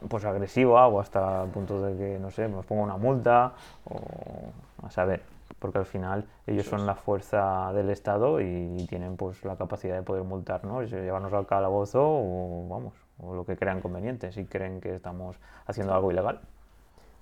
pues 0.09 0.25
agresiva 0.25 0.87
o 0.87 1.01
hasta 1.01 1.45
el 1.45 1.51
punto 1.51 1.81
de 1.83 1.97
que, 1.97 2.19
no 2.19 2.31
sé, 2.31 2.49
nos 2.49 2.65
ponga 2.67 2.83
una 2.83 2.97
multa 2.97 3.53
o 3.85 4.53
a 4.87 4.91
saber, 4.91 5.23
porque 5.59 5.79
al 5.79 5.87
final 5.87 6.27
ellos 6.47 6.67
son 6.67 6.87
la 6.87 6.95
fuerza 6.95 7.73
del 7.73 7.91
Estado 7.91 8.41
y 8.41 8.87
tienen 8.89 9.17
pues 9.17 9.45
la 9.45 9.57
capacidad 9.57 9.97
de 9.97 10.03
poder 10.03 10.25
multarnos, 10.25 10.91
llevarnos 10.91 11.33
al 11.33 11.47
calabozo 11.47 12.03
o 12.03 12.69
vamos, 12.69 12.95
o 13.19 13.35
lo 13.35 13.45
que 13.45 13.57
crean 13.57 13.81
conveniente, 13.81 14.33
si 14.33 14.45
creen 14.45 14.81
que 14.81 14.95
estamos 14.95 15.37
haciendo 15.67 15.95
algo 15.95 16.11
ilegal. 16.13 16.41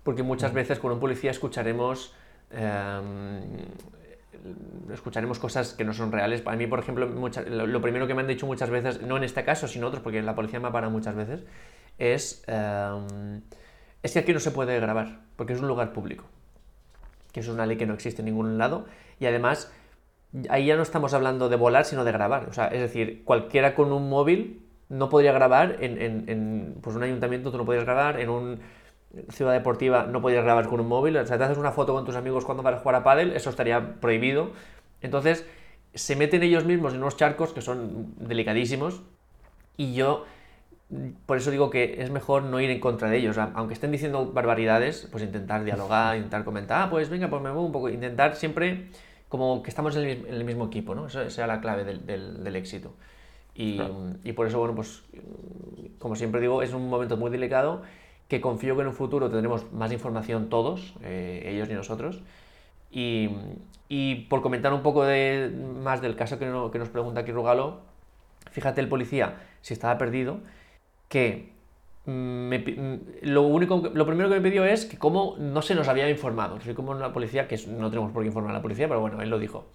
Porque 0.03 0.23
muchas 0.23 0.53
veces 0.53 0.79
con 0.79 0.93
un 0.93 0.99
policía 0.99 1.31
escucharemos 1.31 2.15
em, 2.51 3.41
escucharemos 4.93 5.39
cosas 5.39 5.75
que 5.75 5.85
no 5.85 5.93
son 5.93 6.11
reales. 6.11 6.41
Para 6.41 6.57
mí, 6.57 6.67
por 6.67 6.79
ejemplo, 6.79 7.07
lo, 7.07 7.81
primero 7.81 8.07
que 8.07 8.15
me 8.15 8.23
han 8.23 8.27
dicho 8.27 8.47
muchas 8.47 8.71
veces, 8.71 9.03
no 9.03 9.17
en 9.17 9.25
este 9.25 9.45
caso, 9.45 9.69
sino 9.69 9.87
otros, 9.87 10.03
porque 10.03 10.23
la 10.23 10.35
policía 10.35 10.61
me 10.61 10.69
ha 10.69 10.73
parado 10.73 10.91
muchas 10.91 11.15
veces, 11.15 11.41
es, 12.03 12.43
em, 12.47 13.43
es 14.03 14.13
que 14.13 14.19
aquí 14.19 14.33
no 14.33 14.41
se 14.41 14.51
puede 14.51 14.79
grabar, 14.81 15.21
porque 15.37 15.53
es 15.53 15.61
un 15.61 15.69
lugar 15.69 15.93
público, 15.93 16.25
que 17.33 17.41
es 17.41 17.49
una 17.49 17.67
ley 17.67 17.77
que 17.77 17.87
no 17.87 17.95
existe 17.95 18.23
en 18.23 18.27
ningún 18.27 18.59
lado, 18.59 18.87
y 19.21 19.27
además 19.27 19.73
ahí 20.49 20.67
ya 20.67 20.77
no 20.77 20.83
estamos 20.83 21.15
hablando 21.15 21.49
de 21.49 21.57
volar, 21.57 21.85
sino 21.85 22.05
de 22.05 22.13
grabar. 22.13 22.49
O 22.49 22.53
sea, 22.53 22.67
es 22.69 22.81
decir, 22.81 23.23
cualquiera 23.25 23.75
con 23.75 23.93
un 23.93 24.09
móvil 24.09 24.67
no 24.89 25.09
podría 25.09 25.33
grabar 25.33 25.77
en, 25.81 26.01
en, 26.29 26.77
pues 26.83 26.97
un 26.97 27.03
ayuntamiento, 27.03 27.51
tú 27.51 27.59
no 27.59 27.65
podrías 27.65 27.85
grabar, 27.85 28.21
en 28.21 28.29
una 28.29 28.59
ciudad 29.29 29.53
deportiva 29.53 30.07
no 30.07 30.23
podrías 30.23 30.43
grabar 30.43 30.69
con 30.69 30.81
un 30.81 30.89
móvil, 30.89 31.17
o 31.19 31.27
sea, 31.27 31.39
te 31.39 31.45
haces 31.45 31.59
una 31.59 31.73
foto 31.73 31.93
con 31.93 32.05
tus 32.05 32.17
amigos 32.17 32.45
cuando 32.45 32.63
vas 32.63 32.75
a 32.75 32.79
jugar 32.79 32.97
a 32.97 33.05
pádel, 33.05 33.33
eso 33.33 33.51
estaría 33.51 34.01
prohibido. 34.01 34.51
Entonces, 35.01 35.47
se 35.95 36.17
meten 36.17 36.43
ellos 36.43 36.65
mismos 36.65 36.95
en 36.95 37.01
unos 37.01 37.17
charcos 37.17 37.53
que 37.53 37.61
son 37.61 38.15
delicadísimos 38.17 39.03
y 39.77 39.95
yo 39.95 40.25
por 41.27 41.39
eso 41.39 41.51
digo 41.51 41.71
que 41.71 42.03
es 42.03 42.11
mejor 42.11 42.43
no 42.43 42.61
ir 42.61 42.71
en 42.71 42.81
contra 42.81 43.09
de 43.09 43.19
ellos. 43.19 43.39
Aunque 43.39 43.75
estén 43.75 43.93
diciendo 43.93 44.33
barbaridades, 44.33 45.09
pues 45.11 45.25
intentar 45.25 45.65
dialogar, 45.65 46.17
intentar 46.17 46.45
comentar, 46.45 46.83
ah, 46.83 46.91
pues 46.91 47.09
venga, 47.09 47.29
pues 47.29 47.43
me 47.43 47.51
muevo 47.51 47.67
un 47.67 47.73
poco. 47.73 47.89
Intentar 47.89 48.37
siempre 48.37 48.89
como 49.29 49.63
que 49.63 49.71
estamos 49.71 49.97
en 49.97 50.27
el, 50.29 50.45
mismo 50.45 50.67
equipo, 50.67 50.95
¿no? 50.95 51.07
Esa 51.07 51.31
sea 51.31 51.47
la 51.47 51.61
clave 51.61 51.85
del, 51.85 52.57
éxito. 52.57 52.93
Y, 53.55 53.81
por 54.35 54.47
eso, 54.47 54.59
bueno, 54.59 54.75
pues 54.75 55.03
como 55.99 56.17
siempre 56.17 56.41
digo, 56.41 56.63
es 56.63 56.75
un 56.75 56.89
momento 56.89 57.17
muy 57.17 57.31
delicado 57.31 57.83
que 58.29 58.41
confío 58.41 58.77
que 58.77 58.83
en 58.83 58.89
un 58.89 58.95
futuro 58.95 59.31
tendremos 59.31 59.73
más 59.73 59.93
información 59.93 60.49
todos, 60.49 60.95
eh, 61.03 61.45
ellos 61.47 61.69
y 61.71 61.75
nosotros. 61.75 62.23
Y, 62.91 63.29
por 64.29 64.43
comentar 64.43 64.73
un 64.73 64.83
poco 64.83 65.05
de, 65.05 65.51
más 65.83 66.03
del 66.03 66.17
caso 66.17 66.39
que, 66.39 66.47
que 66.73 66.79
nos 66.79 66.89
pregunta 66.91 67.21
aquí 67.21 67.33
Rugalo, 67.33 67.81
fíjate 68.51 68.81
el 68.81 68.89
policía, 68.89 69.37
si 69.63 69.73
estaba 69.73 69.97
perdido, 69.97 70.41
que 71.13 71.53
mm, 72.07 72.55
mm, 72.55 73.01
lo, 73.25 73.43
único, 73.43 73.91
lo 73.93 74.07
primero 74.07 74.31
que 74.31 74.37
me 74.37 74.41
pidió 74.41 74.65
es 74.65 74.87
que 74.87 74.97
cómo 74.97 75.37
no 75.39 75.61
se 75.61 75.75
nos 75.75 75.89
había 75.89 76.09
informado. 76.09 76.59
Soy 76.63 76.73
como 76.73 76.95
la 76.95 77.13
policía, 77.13 77.47
que 77.47 77.59
no 77.69 77.91
tenemos 77.91 78.13
por 78.13 78.23
qué 78.23 78.29
informar 78.29 78.53
a 78.53 78.55
la 78.55 78.63
policía, 78.63 78.89
pero 78.89 79.01
bueno, 79.01 79.21
él 79.21 79.29
lo 79.29 79.39
dijo. 79.39 79.67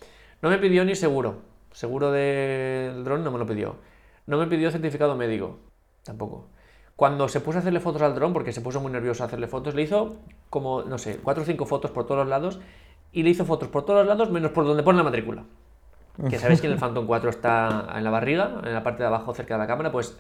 No 0.42 0.50
me 0.50 0.58
pidió 0.58 0.84
ni 0.84 0.96
seguro. 0.96 1.42
Seguro 1.72 2.12
del 2.12 3.04
dron 3.04 3.24
no 3.24 3.30
me 3.30 3.38
lo 3.38 3.46
pidió. 3.46 3.76
No 4.26 4.40
me 4.40 4.48
pidió 4.48 4.72
certificado 4.72 5.16
médico. 5.16 5.60
Tampoco. 6.04 6.48
Cuando 6.96 7.28
se 7.28 7.40
puso 7.40 7.60
a 7.60 7.62
hacerle 7.62 7.82
fotos 7.82 8.02
al 8.02 8.16
dron, 8.16 8.34
porque 8.34 8.52
se 8.52 8.62
puso 8.62 8.82
muy 8.82 8.92
nervioso 8.92 9.22
a 9.22 9.28
hacerle 9.28 9.46
fotos, 9.46 9.76
le 9.76 9.84
hizo 9.84 10.16
como, 10.50 10.82
no 10.82 10.98
sé, 10.98 11.20
cuatro 11.24 11.44
o 11.44 11.46
cinco 11.46 11.68
fotos 11.68 11.92
por 11.92 12.08
todos 12.08 12.22
los 12.22 12.30
lados 12.30 12.60
y 13.12 13.22
le 13.22 13.30
hizo 13.30 13.46
fotos 13.46 13.70
por 13.70 13.86
todos 13.86 14.00
los 14.00 14.08
lados 14.08 14.32
menos 14.32 14.50
por 14.52 14.66
donde 14.66 14.82
pone 14.82 14.98
la 14.98 15.04
matrícula. 15.04 15.44
Que 16.32 16.40
sabéis 16.40 16.62
que 16.62 16.68
en 16.68 16.74
el 16.74 16.80
Phantom 16.84 17.06
4 17.06 17.30
está 17.30 17.94
en 17.96 18.04
la 18.04 18.10
barriga, 18.10 18.60
en 18.64 18.74
la 18.74 18.82
parte 18.82 19.04
de 19.04 19.08
abajo 19.08 19.36
cerca 19.36 19.54
de 19.54 19.60
la 19.60 19.68
cámara, 19.68 19.92
pues 19.92 20.18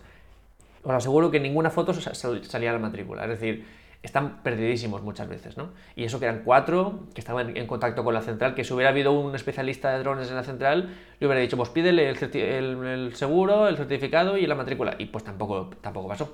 os 0.88 0.94
aseguro 0.94 1.32
que 1.32 1.40
ninguna 1.40 1.70
foto 1.70 1.94
salía 1.94 2.70
a 2.70 2.74
la 2.74 2.80
matrícula. 2.80 3.24
Es 3.24 3.30
decir, 3.30 3.66
están 4.04 4.42
perdidísimos 4.44 5.02
muchas 5.02 5.28
veces, 5.28 5.58
¿no? 5.58 5.72
Y 5.96 6.04
eso 6.04 6.20
que 6.20 6.26
eran 6.26 6.44
cuatro, 6.44 7.08
que 7.14 7.22
estaban 7.22 7.58
en 7.58 7.68
contacto 7.68 8.04
con 8.04 8.14
la 8.14 8.22
central, 8.22 8.56
que 8.56 8.64
si 8.64 8.74
hubiera 8.74 8.90
habido 8.92 9.12
un 9.12 9.36
especialista 9.36 9.92
de 9.92 10.00
drones 10.00 10.30
en 10.30 10.36
la 10.36 10.44
central, 10.44 10.96
le 11.20 11.28
hubiera 11.28 11.42
dicho, 11.42 11.58
pues 11.58 11.70
pídele 11.70 12.10
el, 12.10 13.16
seguro, 13.16 13.68
el 13.68 13.78
certificado 13.78 14.38
y 14.38 14.48
la 14.48 14.56
matrícula. 14.56 14.96
Y 14.98 15.06
pues 15.08 15.24
tampoco, 15.24 15.72
tampoco 15.82 16.08
pasó. 16.08 16.34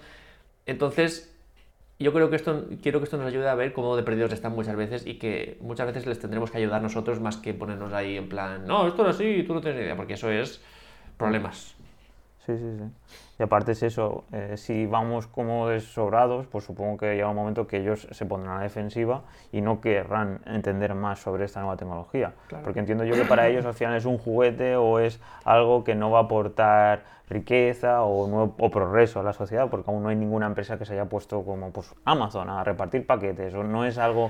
Entonces, 0.65 1.33
yo 2.00 2.13
creo 2.13 2.29
que 2.29 2.36
esto, 2.36 2.65
quiero 2.81 3.00
que 3.00 3.05
esto 3.05 3.17
nos 3.17 3.27
ayude 3.27 3.50
a 3.50 3.55
ver 3.55 3.74
cómo 3.74 3.95
de 3.95 4.03
perdidos 4.03 4.33
están 4.33 4.53
muchas 4.53 4.75
veces 4.75 5.07
y 5.07 5.15
que 5.15 5.57
muchas 5.62 5.88
veces 5.88 6.05
les 6.05 6.19
tendremos 6.19 6.51
que 6.51 6.57
ayudar 6.57 6.81
nosotros 6.81 7.19
más 7.19 7.38
que 7.38 7.53
ponernos 7.53 7.93
ahí 7.93 8.17
en 8.17 8.29
plan, 8.29 8.67
no, 8.67 8.88
esto 8.88 9.03
es 9.07 9.15
así, 9.15 9.43
tú 9.48 9.53
no 9.53 9.62
tienes 9.62 9.81
idea, 9.81 9.95
porque 9.95 10.13
eso 10.13 10.29
es 10.29 10.62
problemas. 11.17 11.75
Sí, 12.45 12.57
sí, 12.57 12.65
sí. 12.77 12.83
Y 13.40 13.44
aparte 13.44 13.72
es 13.72 13.82
eso, 13.82 14.25
eh, 14.32 14.58
si 14.58 14.86
vamos 14.86 15.25
como 15.28 15.68
desobrados, 15.68 16.46
pues 16.48 16.66
supongo 16.66 16.98
que 16.98 17.16
llega 17.16 17.30
un 17.30 17.36
momento 17.36 17.66
que 17.66 17.78
ellos 17.78 18.08
se 18.12 18.25
pondrán 18.25 18.56
a 18.56 18.58
la 18.58 18.63
defensiva 18.63 19.24
y 19.52 19.62
no 19.62 19.82
querrán 19.82 20.42
entender 20.46 20.94
más 20.94 21.20
sobre 21.20 21.46
esta 21.46 21.60
nueva 21.60 21.75
tecnología. 21.75 22.34
Porque 22.63 22.80
entiendo 22.80 23.04
yo 23.06 23.16
que 23.16 23.25
para 23.25 23.48
ellos 23.48 23.66
al 23.66 23.74
final 23.74 23.96
es 23.96 24.06
un 24.06 24.20
juguete 24.20 24.75
o 24.75 25.00
es 25.00 25.20
algo 25.46 25.84
que 25.84 25.96
no 25.96 26.12
va 26.12 26.20
a 26.20 26.24
aportar 26.24 27.04
riqueza 27.28 28.04
o, 28.04 28.54
o 28.58 28.70
progreso 28.70 29.20
a 29.20 29.24
la 29.24 29.34
sociedad, 29.34 29.68
porque 29.70 29.90
aún 29.90 30.04
no 30.04 30.10
hay 30.10 30.16
ninguna 30.16 30.46
empresa 30.46 30.78
que 30.78 30.86
se 30.86 30.94
haya 30.94 31.06
puesto 31.06 31.44
como 31.44 31.72
pues, 31.72 31.96
Amazon 32.06 32.50
a 32.50 32.63
repartir 32.63 33.08
paquetes, 33.08 33.56
o 33.56 33.63
no 33.63 33.86
es 33.86 33.98
algo 33.98 34.30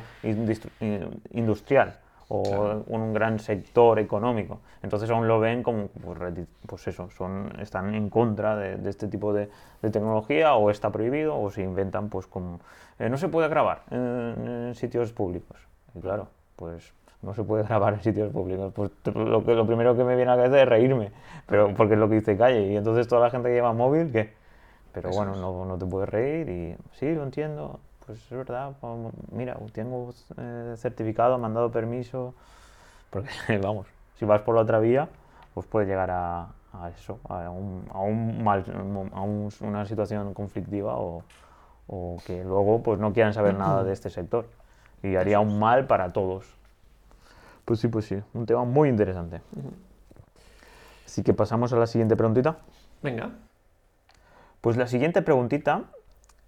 industrial 1.31 1.97
o 2.33 2.83
un 2.87 3.13
gran 3.13 3.39
sector 3.39 3.99
económico. 3.99 4.59
Entonces 4.81 5.09
aún 5.11 5.27
lo 5.27 5.39
ven 5.39 5.61
como, 5.61 5.87
pues, 5.87 6.19
pues 6.65 6.87
eso, 6.87 7.09
son, 7.11 7.53
están 7.59 7.93
en 7.93 8.09
contra 8.09 8.55
de, 8.55 8.89
este 8.89 9.07
tipo 9.07 9.33
de, 9.33 9.49
tecnología 9.81 10.55
o 10.55 10.71
está 10.71 10.91
prohibido 10.91 11.39
o 11.39 11.51
se 11.51 11.61
inventan 11.61 12.09
pues 12.09 12.25
como, 12.25 12.59
eh, 12.97 13.09
no 13.09 13.17
se 13.17 13.27
puede 13.27 13.49
grabar 13.49 13.83
en, 13.91 14.73
sitios 14.73 15.13
públicos. 15.13 15.57
Y 15.93 15.99
claro, 15.99 16.27
pues 16.55 16.91
no 17.21 17.35
se 17.35 17.43
puede 17.43 17.63
grabar 17.67 17.93
en 17.93 18.01
sitios 18.01 18.31
públicos. 18.31 18.73
Pues 18.73 18.89
lo, 19.13 19.45
que, 19.45 19.53
lo 19.53 19.67
primero 19.67 19.95
que 19.95 20.03
me 20.03 20.15
viene 20.15 20.31
a 20.31 20.35
la 20.35 20.43
cabeza 20.43 20.63
es 20.63 20.69
reírme, 20.69 21.11
pero 21.45 21.73
porque 21.75 21.93
es 21.93 21.99
lo 21.99 22.09
que 22.09 22.15
dice 22.15 22.35
Calle. 22.35 22.71
Y 22.71 22.75
entonces 22.75 23.07
toda 23.07 23.21
la 23.21 23.29
gente 23.29 23.49
que 23.49 23.55
lleva 23.55 23.73
móvil, 23.73 24.11
¿qué? 24.11 24.33
Pero 24.91 25.11
bueno, 25.11 25.35
no, 25.35 25.65
no 25.65 25.77
te 25.77 25.85
puedes 25.85 26.09
reír 26.09 26.49
y 26.49 26.75
sí, 26.93 27.13
lo 27.13 27.23
entiendo 27.23 27.79
pues 28.05 28.19
es 28.19 28.29
verdad, 28.37 28.73
mira, 29.31 29.57
tengo 29.71 30.13
eh, 30.37 30.73
certificado, 30.77 31.37
mandado 31.37 31.71
permiso, 31.71 32.33
porque 33.09 33.29
vamos, 33.61 33.87
si 34.19 34.25
vas 34.25 34.41
por 34.41 34.55
la 34.55 34.61
otra 34.61 34.79
vía, 34.79 35.07
pues 35.53 35.65
puede 35.67 35.85
llegar 35.85 36.11
a, 36.11 36.47
eso, 36.97 37.19
a, 37.29 37.49
un, 37.49 37.85
a, 37.91 37.99
un 37.99 38.43
mal, 38.43 38.65
a 39.13 39.21
una 39.21 39.85
situación 39.85 40.33
conflictiva 40.33 40.97
o, 40.97 41.23
o, 41.87 42.17
que 42.25 42.43
luego 42.43 42.81
pues 42.83 42.99
no 42.99 43.13
quieran 43.13 43.33
saber 43.33 43.55
nada 43.55 43.83
de 43.83 43.93
este 43.93 44.09
sector 44.09 44.47
y 45.01 45.15
haría 45.15 45.39
un 45.39 45.59
mal 45.59 45.85
para 45.85 46.11
todos. 46.11 46.45
Pues 47.65 47.79
sí, 47.79 47.87
pues 47.87 48.05
sí, 48.05 48.21
un 48.33 48.45
tema 48.45 48.65
muy 48.65 48.89
interesante. 48.89 49.41
Así 51.05 51.23
que 51.23 51.33
pasamos 51.33 51.71
a 51.71 51.77
la 51.77 51.87
siguiente 51.87 52.17
preguntita. 52.17 52.57
Venga. 53.01 53.31
Pues 54.59 54.75
la 54.77 54.87
siguiente 54.87 55.21
preguntita 55.21 55.83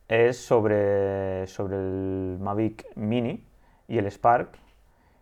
es 0.07 0.37
sobre, 0.37 1.47
sobre 1.47 1.75
el 1.75 2.37
Mavic 2.39 2.85
Mini 2.95 3.45
y 3.87 3.97
el 3.97 4.07
Spark. 4.07 4.57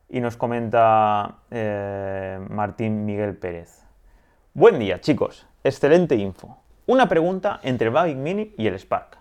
Y 0.10 0.20
nos 0.20 0.38
comenta 0.38 1.40
eh, 1.50 2.40
Martín 2.50 3.06
Miguel 3.06 3.36
Pérez. 3.36 3.84
Buen 4.54 4.78
día, 4.80 5.02
chicos. 5.02 5.48
Excelente 5.64 6.16
info. 6.16 6.58
Una 6.86 7.08
pregunta 7.08 7.60
entre 7.64 7.88
el 7.88 7.94
Mavic 7.94 8.18
Mini 8.18 8.54
y 8.58 8.68
el 8.68 8.78
Spark. 8.78 9.18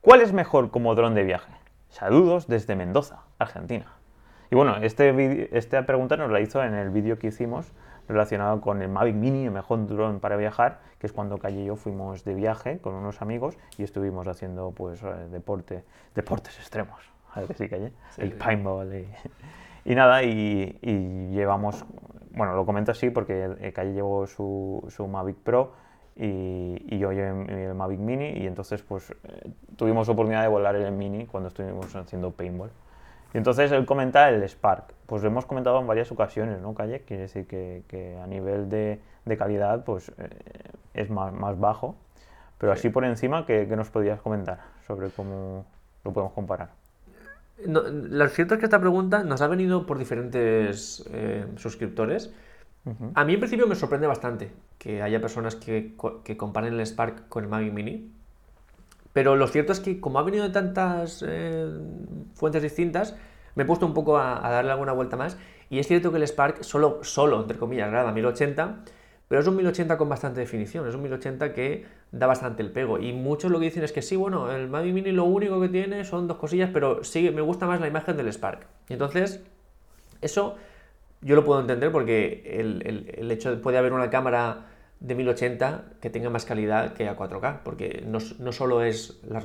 ¿Cuál 0.00 0.20
es 0.20 0.32
mejor 0.32 0.70
como 0.70 0.94
dron 0.94 1.14
de 1.14 1.24
viaje? 1.24 1.52
Saludos 1.88 2.46
desde 2.46 2.76
Mendoza, 2.76 3.22
Argentina. 3.38 3.86
Y 4.50 4.54
bueno, 4.54 4.76
este 4.76 5.56
esta 5.56 5.86
pregunta 5.86 6.16
nos 6.16 6.30
la 6.30 6.40
hizo 6.40 6.62
en 6.62 6.74
el 6.74 6.90
vídeo 6.90 7.18
que 7.18 7.28
hicimos 7.28 7.72
relacionado 8.08 8.60
con 8.60 8.82
el 8.82 8.88
Mavic 8.88 9.14
Mini, 9.14 9.44
el 9.44 9.50
mejor 9.50 9.86
dron 9.86 10.20
para 10.20 10.36
viajar, 10.36 10.80
que 10.98 11.06
es 11.06 11.12
cuando 11.12 11.38
Calle 11.38 11.62
y 11.62 11.66
yo 11.66 11.76
fuimos 11.76 12.24
de 12.24 12.34
viaje 12.34 12.78
con 12.78 12.94
unos 12.94 13.22
amigos 13.22 13.56
y 13.78 13.82
estuvimos 13.82 14.26
haciendo 14.26 14.72
pues 14.72 15.02
eh, 15.02 15.28
deporte, 15.30 15.84
deportes 16.14 16.58
extremos. 16.58 17.00
A 17.32 17.40
ver 17.40 17.54
sí, 17.56 17.68
Calle. 17.68 17.92
el 18.18 18.32
paintball. 18.32 19.06
Y, 19.84 19.94
nada, 19.94 20.22
y, 20.22 20.78
llevamos, 21.32 21.84
bueno, 22.30 22.54
lo 22.54 22.64
comento 22.64 22.92
así 22.92 23.10
porque 23.10 23.72
Calle 23.74 23.92
llevó 23.92 24.26
su, 24.26 24.84
su 24.88 25.06
Mavic 25.06 25.36
Pro 25.36 25.72
y, 26.16 26.98
yo 26.98 27.12
llevé 27.12 27.66
el 27.68 27.74
Mavic 27.74 27.98
Mini 27.98 28.30
y 28.38 28.46
entonces 28.46 28.82
pues 28.82 29.10
eh, 29.10 29.50
tuvimos 29.76 30.08
oportunidad 30.08 30.42
de 30.42 30.48
volar 30.48 30.76
el 30.76 30.92
Mini 30.92 31.26
cuando 31.26 31.48
estuvimos 31.48 31.94
haciendo 31.94 32.30
paintball. 32.30 32.70
Y 33.34 33.38
entonces 33.38 33.72
él 33.72 33.84
comenta 33.84 34.28
el 34.28 34.48
Spark. 34.48 34.94
Pues 35.06 35.22
lo 35.22 35.28
hemos 35.28 35.44
comentado 35.44 35.80
en 35.80 35.88
varias 35.88 36.10
ocasiones, 36.12 36.60
¿no, 36.60 36.72
Calle? 36.72 37.00
Quiere 37.00 37.24
decir 37.24 37.46
que, 37.46 38.18
a 38.22 38.26
nivel 38.28 38.70
de, 38.70 39.00
calidad 39.36 39.84
pues 39.84 40.12
eh, 40.18 40.28
es 40.94 41.10
más, 41.10 41.32
más, 41.32 41.58
bajo. 41.58 41.96
Pero 42.58 42.72
así 42.72 42.90
por 42.90 43.04
encima, 43.04 43.44
¿qué, 43.44 43.66
nos 43.66 43.90
podrías 43.90 44.20
comentar 44.20 44.60
sobre 44.86 45.10
cómo 45.10 45.66
lo 46.04 46.12
podemos 46.12 46.32
comparar? 46.32 46.70
lo 47.56 48.28
cierto 48.28 48.54
es 48.54 48.60
que 48.60 48.66
esta 48.66 48.80
pregunta 48.80 49.22
nos 49.22 49.40
ha 49.40 49.46
venido 49.46 49.86
por 49.86 49.98
diferentes 49.98 51.04
eh, 51.12 51.46
suscriptores. 51.56 52.32
A 53.14 53.24
mí 53.24 53.34
en 53.34 53.40
principio 53.40 53.66
me 53.66 53.76
sorprende 53.76 54.06
bastante 54.06 54.50
que 54.78 55.02
haya 55.02 55.20
personas 55.20 55.56
que, 55.56 55.94
que 56.22 56.36
comparen 56.36 56.74
el 56.74 56.86
Spark 56.86 57.28
con 57.28 57.44
el 57.44 57.50
Mavic 57.50 57.72
Mini, 57.72 58.12
pero 59.14 59.36
lo 59.36 59.46
cierto 59.46 59.72
es 59.72 59.80
que 59.80 60.00
como 60.00 60.18
ha 60.18 60.24
venido 60.24 60.44
de 60.44 60.50
tantas 60.50 61.24
eh, 61.26 61.70
fuentes 62.34 62.62
distintas, 62.62 63.16
me 63.54 63.62
he 63.62 63.66
puesto 63.66 63.86
un 63.86 63.94
poco 63.94 64.18
a, 64.18 64.40
darle 64.50 64.72
alguna 64.72 64.92
vuelta 64.92 65.16
más. 65.16 65.38
Y 65.70 65.78
es 65.78 65.86
cierto 65.86 66.10
que 66.10 66.18
el 66.18 66.24
Spark 66.24 66.64
solo, 66.64 66.98
solo 67.02 67.40
entre 67.40 67.56
comillas, 67.56 67.90
graba 67.90 68.10
1080, 68.10 68.80
pero 69.28 69.40
es 69.40 69.46
un 69.46 69.56
1080 69.56 69.96
con 69.96 70.08
bastante 70.08 70.40
definición, 70.40 70.88
es 70.88 70.96
un 70.96 71.02
1080 71.02 71.54
que 71.54 71.86
da 72.10 72.26
bastante 72.26 72.62
el 72.64 72.72
pego. 72.72 72.98
Y 72.98 73.12
muchos 73.12 73.52
lo 73.52 73.60
que 73.60 73.66
dicen 73.66 73.84
es 73.84 73.92
que 73.92 74.02
sí, 74.02 74.16
bueno, 74.16 74.50
el 74.50 74.68
Mini 74.68 75.12
lo 75.12 75.24
único 75.24 75.60
que 75.60 75.68
tiene 75.68 76.04
son 76.04 76.26
dos 76.26 76.36
cosillas, 76.36 76.70
pero 76.72 77.04
sí, 77.04 77.30
me 77.30 77.40
gusta 77.40 77.68
más 77.68 77.80
la 77.80 77.86
imagen 77.86 78.16
del 78.16 78.32
Spark. 78.32 78.66
Y 78.88 78.94
entonces, 78.94 79.44
eso 80.22 80.56
yo 81.20 81.36
lo 81.36 81.44
puedo 81.44 81.60
entender 81.60 81.92
porque 81.92 82.58
el, 82.58 83.14
el 83.16 83.30
hecho 83.30 83.50
de 83.50 83.58
puede 83.58 83.78
haber 83.78 83.92
una 83.92 84.10
cámara 84.10 84.73
de 85.00 85.14
1080 85.14 85.84
que 86.00 86.10
tenga 86.10 86.30
más 86.30 86.44
calidad 86.44 86.94
que 86.94 87.08
a 87.08 87.16
4K, 87.16 87.60
porque 87.62 88.02
no, 88.06 88.18
no 88.38 88.52
solo 88.52 88.82
es 88.82 89.20
la, 89.28 89.40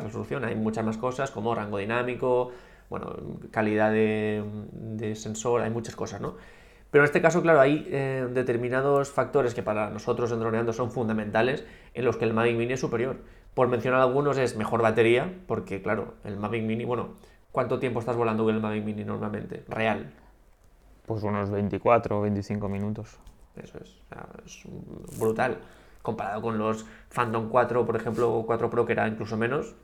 resolución, 0.00 0.44
hay 0.44 0.56
muchas 0.56 0.84
más 0.84 0.96
cosas 0.96 1.30
como 1.30 1.54
rango 1.54 1.78
dinámico, 1.78 2.50
bueno, 2.88 3.16
calidad 3.50 3.92
de, 3.92 5.14
sensor, 5.14 5.62
hay 5.62 5.70
muchas 5.70 5.94
cosas, 5.94 6.20
¿no? 6.20 6.34
Pero 6.90 7.04
en 7.04 7.06
este 7.06 7.22
caso, 7.22 7.40
claro, 7.40 7.60
hay 7.60 7.86
eh, 7.88 8.26
determinados 8.32 9.10
factores 9.12 9.54
que 9.54 9.62
para 9.62 9.90
nosotros 9.90 10.32
en 10.32 10.40
Droneando 10.40 10.72
son 10.72 10.90
fundamentales 10.90 11.64
en 11.94 12.04
los 12.04 12.16
que 12.16 12.24
el 12.24 12.34
Mavic 12.34 12.56
Mini 12.56 12.72
es 12.72 12.80
superior. 12.80 13.18
Por 13.54 13.68
mencionar 13.68 14.00
algunos 14.00 14.38
es 14.38 14.56
mejor 14.56 14.82
batería, 14.82 15.32
porque 15.46 15.82
claro, 15.82 16.14
el 16.24 16.36
Mavic 16.36 16.64
Mini, 16.64 16.84
bueno, 16.84 17.10
¿cuánto 17.52 17.78
tiempo 17.78 18.00
estás 18.00 18.16
volando 18.16 18.44
con 18.44 18.56
el 18.56 18.60
Mavic 18.60 18.84
Mini 18.84 19.04
normalmente? 19.04 19.62
Real. 19.68 20.12
Pues 21.06 21.22
unos 21.22 21.48
24 21.50 22.18
o 22.18 22.22
25 22.22 22.68
minutos. 22.68 23.20
Eso 23.62 23.78
es, 23.78 25.18
brutal. 25.18 25.58
Comparado 26.02 26.40
con 26.42 26.58
los 26.58 26.86
Phantom 27.10 27.48
4, 27.50 27.84
por 27.84 27.96
ejemplo, 27.96 28.32
o 28.32 28.46
4 28.46 28.70
Pro, 28.70 28.86
que 28.86 28.92
era 28.92 29.06
incluso 29.06 29.36
menos. 29.36 29.74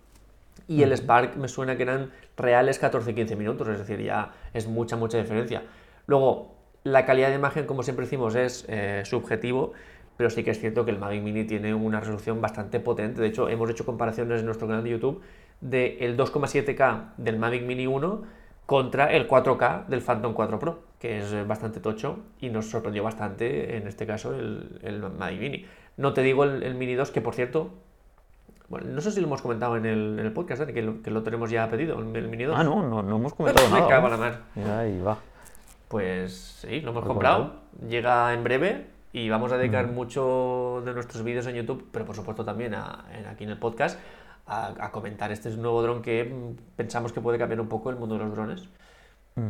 Y 0.68 0.82
el 0.82 0.96
Spark 0.96 1.36
me 1.36 1.48
suena 1.48 1.76
que 1.76 1.82
eran 1.82 2.10
reales 2.36 2.80
14-15 2.82 3.36
minutos, 3.36 3.68
es 3.68 3.78
decir, 3.78 4.02
ya 4.02 4.32
es 4.54 4.66
mucha, 4.66 4.96
mucha 4.96 5.18
diferencia. 5.18 5.62
Luego, 6.06 6.56
la 6.82 7.04
calidad 7.04 7.28
de 7.28 7.34
imagen, 7.34 7.66
como 7.66 7.82
siempre 7.82 8.06
decimos, 8.06 8.34
es 8.34 8.64
eh, 8.68 9.02
subjetivo, 9.04 9.72
pero 10.16 10.30
sí 10.30 10.42
que 10.42 10.50
es 10.50 10.58
cierto 10.58 10.84
que 10.84 10.90
el 10.90 10.98
Mavic 10.98 11.22
Mini 11.22 11.44
tiene 11.44 11.74
una 11.74 12.00
resolución 12.00 12.40
bastante 12.40 12.80
potente. 12.80 13.20
De 13.20 13.28
hecho, 13.28 13.48
hemos 13.48 13.68
hecho 13.70 13.84
comparaciones 13.84 14.40
en 14.40 14.46
nuestro 14.46 14.66
canal 14.66 14.82
de 14.82 14.90
YouTube 14.90 15.20
del 15.60 16.16
2,7K 16.16 17.14
del 17.18 17.38
Mavic 17.38 17.62
Mini 17.62 17.86
1 17.86 18.22
contra 18.64 19.12
el 19.12 19.28
4K 19.28 19.86
del 19.86 20.00
Phantom 20.00 20.32
4 20.32 20.58
Pro 20.58 20.85
que 20.98 21.18
es 21.18 21.46
bastante 21.46 21.80
tocho 21.80 22.20
y 22.40 22.50
nos 22.50 22.70
sorprendió 22.70 23.02
bastante, 23.02 23.76
en 23.76 23.86
este 23.86 24.06
caso, 24.06 24.34
el, 24.34 24.80
el 24.82 25.00
Mavic 25.00 25.40
Mini. 25.40 25.66
No 25.96 26.12
te 26.12 26.22
digo 26.22 26.44
el, 26.44 26.74
Mini 26.74 26.94
2, 26.94 27.10
que 27.10 27.20
por 27.20 27.34
cierto, 27.34 27.70
bueno, 28.68 28.88
no 28.88 29.00
sé 29.00 29.10
si 29.10 29.20
lo 29.20 29.26
hemos 29.26 29.42
comentado 29.42 29.76
en 29.76 29.86
el, 29.86 30.18
en 30.18 30.26
el 30.26 30.32
podcast, 30.32 30.62
¿eh? 30.62 30.72
que, 30.72 30.82
lo, 30.82 31.02
que, 31.02 31.10
lo, 31.10 31.22
tenemos 31.22 31.50
ya 31.50 31.68
pedido, 31.70 31.98
el, 31.98 32.28
Mini 32.28 32.44
2. 32.44 32.56
Ah, 32.58 32.64
no, 32.64 32.82
no, 32.82 33.02
no 33.02 33.16
hemos 33.16 33.34
comentado 33.34 33.68
nada. 33.70 33.82
Me 33.82 33.88
cago 33.88 34.08
la 34.08 34.16
mar. 34.16 34.42
ahí 34.78 35.00
va. 35.00 35.18
Pues 35.88 36.58
sí, 36.60 36.80
lo 36.80 36.90
hemos 36.90 37.04
comprado. 37.04 37.54
Llega 37.88 38.34
en 38.34 38.42
breve 38.42 38.86
y 39.12 39.28
vamos 39.30 39.52
a 39.52 39.56
dedicar 39.56 39.86
mucho 39.86 40.82
de 40.84 40.92
nuestros 40.92 41.22
vídeos 41.22 41.46
en 41.46 41.54
YouTube, 41.54 41.88
pero 41.92 42.04
por 42.04 42.16
supuesto 42.16 42.44
también 42.44 42.74
aquí 42.74 43.44
en 43.44 43.50
el 43.50 43.58
podcast, 43.58 43.98
a, 44.46 44.90
comentar 44.92 45.32
este 45.32 45.50
nuevo 45.50 45.82
dron 45.82 46.02
que 46.02 46.24
mm, 46.24 46.76
pensamos 46.76 47.12
que 47.12 47.20
puede 47.20 47.38
cambiar 47.38 47.60
un 47.60 47.68
poco 47.68 47.90
el 47.90 47.96
mundo 47.96 48.16
de 48.18 48.24
los 48.24 48.32
drones. 48.32 48.68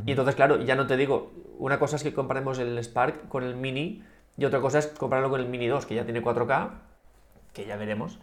Y 0.04 0.10
entonces, 0.10 0.34
claro, 0.34 0.60
ya 0.62 0.74
no 0.74 0.88
te 0.88 0.96
digo, 0.96 1.32
una 1.58 1.78
cosa 1.78 1.94
es 1.94 2.02
que 2.02 2.12
comparemos 2.12 2.58
el 2.58 2.76
Spark 2.82 3.28
con 3.28 3.44
el 3.44 3.54
Mini 3.54 4.02
y 4.36 4.44
otra 4.44 4.60
cosa 4.60 4.80
es 4.80 4.88
compararlo 4.88 5.30
con 5.30 5.40
el 5.40 5.48
Mini 5.48 5.68
2, 5.68 5.86
que 5.86 5.94
ya 5.94 6.04
tiene 6.04 6.22
4K, 6.22 6.70
que 7.52 7.66
ya 7.66 7.76
veremos, 7.76 8.18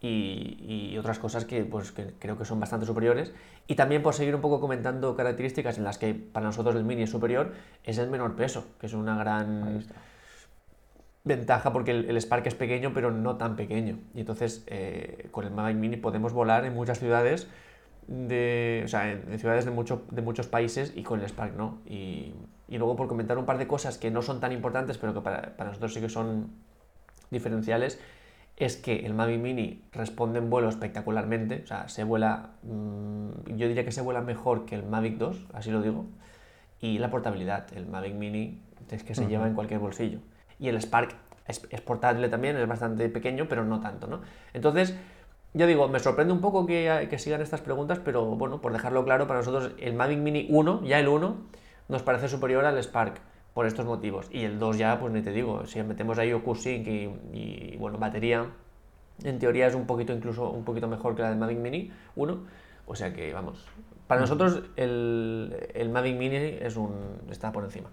y, 0.00 0.96
otras 0.98 1.18
cosas 1.18 1.44
que, 1.44 1.64
pues, 1.64 1.92
que 1.92 2.14
creo 2.18 2.36
que 2.36 2.44
son 2.44 2.60
bastante 2.60 2.84
superiores. 2.84 3.32
Y 3.66 3.76
también 3.76 4.02
por 4.02 4.14
seguir 4.14 4.34
un 4.34 4.40
poco 4.40 4.60
comentando 4.60 5.16
características 5.16 5.78
en 5.78 5.84
las 5.84 5.98
que 5.98 6.14
para 6.14 6.46
nosotros 6.46 6.74
el 6.74 6.84
Mini 6.84 7.02
es 7.02 7.10
superior, 7.10 7.52
es 7.84 7.98
el 7.98 8.10
menor 8.10 8.34
peso, 8.34 8.66
que 8.80 8.86
es 8.86 8.92
una 8.92 9.16
gran 9.16 9.84
ventaja 11.24 11.72
porque 11.72 11.92
el, 11.92 12.16
Spark 12.20 12.46
es 12.46 12.54
pequeño, 12.54 12.92
pero 12.92 13.10
no 13.10 13.36
tan 13.36 13.56
pequeño. 13.56 13.98
Y 14.14 14.20
entonces 14.20 14.64
eh, 14.66 15.28
con 15.30 15.44
el 15.44 15.52
Mavic 15.52 15.76
Mini 15.76 15.96
podemos 15.96 16.32
volar 16.32 16.64
en 16.66 16.74
muchas 16.74 16.98
ciudades, 16.98 17.48
de, 18.06 18.82
o 18.84 18.88
sea, 18.88 19.10
en, 19.10 19.38
ciudades 19.38 19.64
de, 19.64 19.70
mucho, 19.70 20.04
de 20.10 20.22
muchos 20.22 20.46
países 20.46 20.92
y 20.94 21.02
con 21.02 21.20
el 21.20 21.28
Spark 21.28 21.56
no. 21.56 21.80
Y, 21.86 22.34
y, 22.68 22.78
luego 22.78 22.96
por 22.96 23.08
comentar 23.08 23.38
un 23.38 23.46
par 23.46 23.58
de 23.58 23.66
cosas 23.66 23.98
que 23.98 24.10
no 24.10 24.22
son 24.22 24.40
tan 24.40 24.52
importantes, 24.52 24.98
pero 24.98 25.14
que 25.14 25.20
para, 25.20 25.56
para 25.56 25.70
nosotros 25.70 25.94
sí 25.94 26.00
que 26.00 26.08
son 26.08 26.50
diferenciales, 27.30 28.00
es 28.56 28.76
que 28.76 29.04
el 29.04 29.14
Mavic 29.14 29.40
Mini 29.40 29.82
responde 29.92 30.38
en 30.38 30.48
vuelo 30.48 30.68
espectacularmente, 30.68 31.62
o 31.64 31.66
sea, 31.66 31.88
se 31.88 32.04
vuela, 32.04 32.50
mm, 32.62 33.56
yo 33.56 33.66
diría 33.66 33.84
que 33.84 33.92
se 33.92 34.00
vuela 34.00 34.20
mejor 34.20 34.64
que 34.64 34.76
el 34.76 34.84
Mavic 34.84 35.18
2, 35.18 35.46
así 35.52 35.70
lo 35.70 35.82
digo, 35.82 36.06
y 36.80 36.98
la 36.98 37.10
portabilidad, 37.10 37.66
el 37.74 37.86
Mavic 37.86 38.14
Mini 38.14 38.62
es 38.90 39.02
que 39.02 39.14
se 39.14 39.26
lleva 39.26 39.46
en 39.48 39.54
cualquier 39.54 39.80
bolsillo 39.80 40.20
y 40.58 40.68
el 40.68 40.76
Spark 40.80 41.14
es, 41.46 41.60
portable 41.82 42.28
también, 42.28 42.56
es 42.56 42.66
bastante 42.66 43.08
pequeño, 43.08 43.46
pero 43.48 43.64
no 43.64 43.80
tanto, 43.80 44.06
¿no? 44.06 44.22
Entonces, 44.54 44.96
yo 45.54 45.66
digo, 45.66 45.88
me 45.88 46.00
sorprende 46.00 46.32
un 46.32 46.40
poco 46.40 46.66
que, 46.66 47.06
que, 47.08 47.18
sigan 47.18 47.40
estas 47.40 47.60
preguntas, 47.60 48.00
pero 48.04 48.24
bueno, 48.24 48.60
por 48.60 48.72
dejarlo 48.72 49.04
claro, 49.04 49.26
para 49.26 49.40
nosotros 49.40 49.72
el 49.78 49.94
Mavic 49.94 50.18
Mini 50.18 50.46
1, 50.50 50.82
ya 50.84 50.98
el 50.98 51.08
1, 51.08 51.36
nos 51.88 52.02
parece 52.02 52.28
superior 52.28 52.64
al 52.64 52.82
Spark 52.82 53.20
por 53.54 53.66
estos 53.66 53.86
motivos. 53.86 54.28
Y 54.30 54.44
el 54.44 54.58
2 54.58 54.78
ya, 54.78 54.98
pues 54.98 55.12
ni 55.12 55.22
te 55.22 55.30
digo, 55.30 55.64
si 55.66 55.82
metemos 55.82 56.18
ahí 56.18 56.32
OcuSync 56.32 56.86
y, 56.86 57.10
y 57.32 57.76
bueno, 57.78 57.98
batería, 57.98 58.46
en 59.22 59.38
teoría 59.38 59.66
es 59.68 59.74
un 59.74 59.86
poquito 59.86 60.12
incluso 60.12 60.50
un 60.50 60.64
poquito 60.64 60.88
mejor 60.88 61.14
que 61.14 61.22
la 61.22 61.30
del 61.30 61.38
Mavic 61.38 61.58
Mini 61.58 61.92
1. 62.16 62.38
O 62.86 62.94
sea 62.94 63.12
que, 63.14 63.32
vamos, 63.32 63.64
para 64.06 64.20
nosotros 64.20 64.62
el, 64.76 65.70
el 65.74 65.88
Mavic 65.88 66.16
Mini 66.16 66.36
es 66.36 66.76
un, 66.76 66.92
está 67.30 67.52
por 67.52 67.64
encima. 67.64 67.88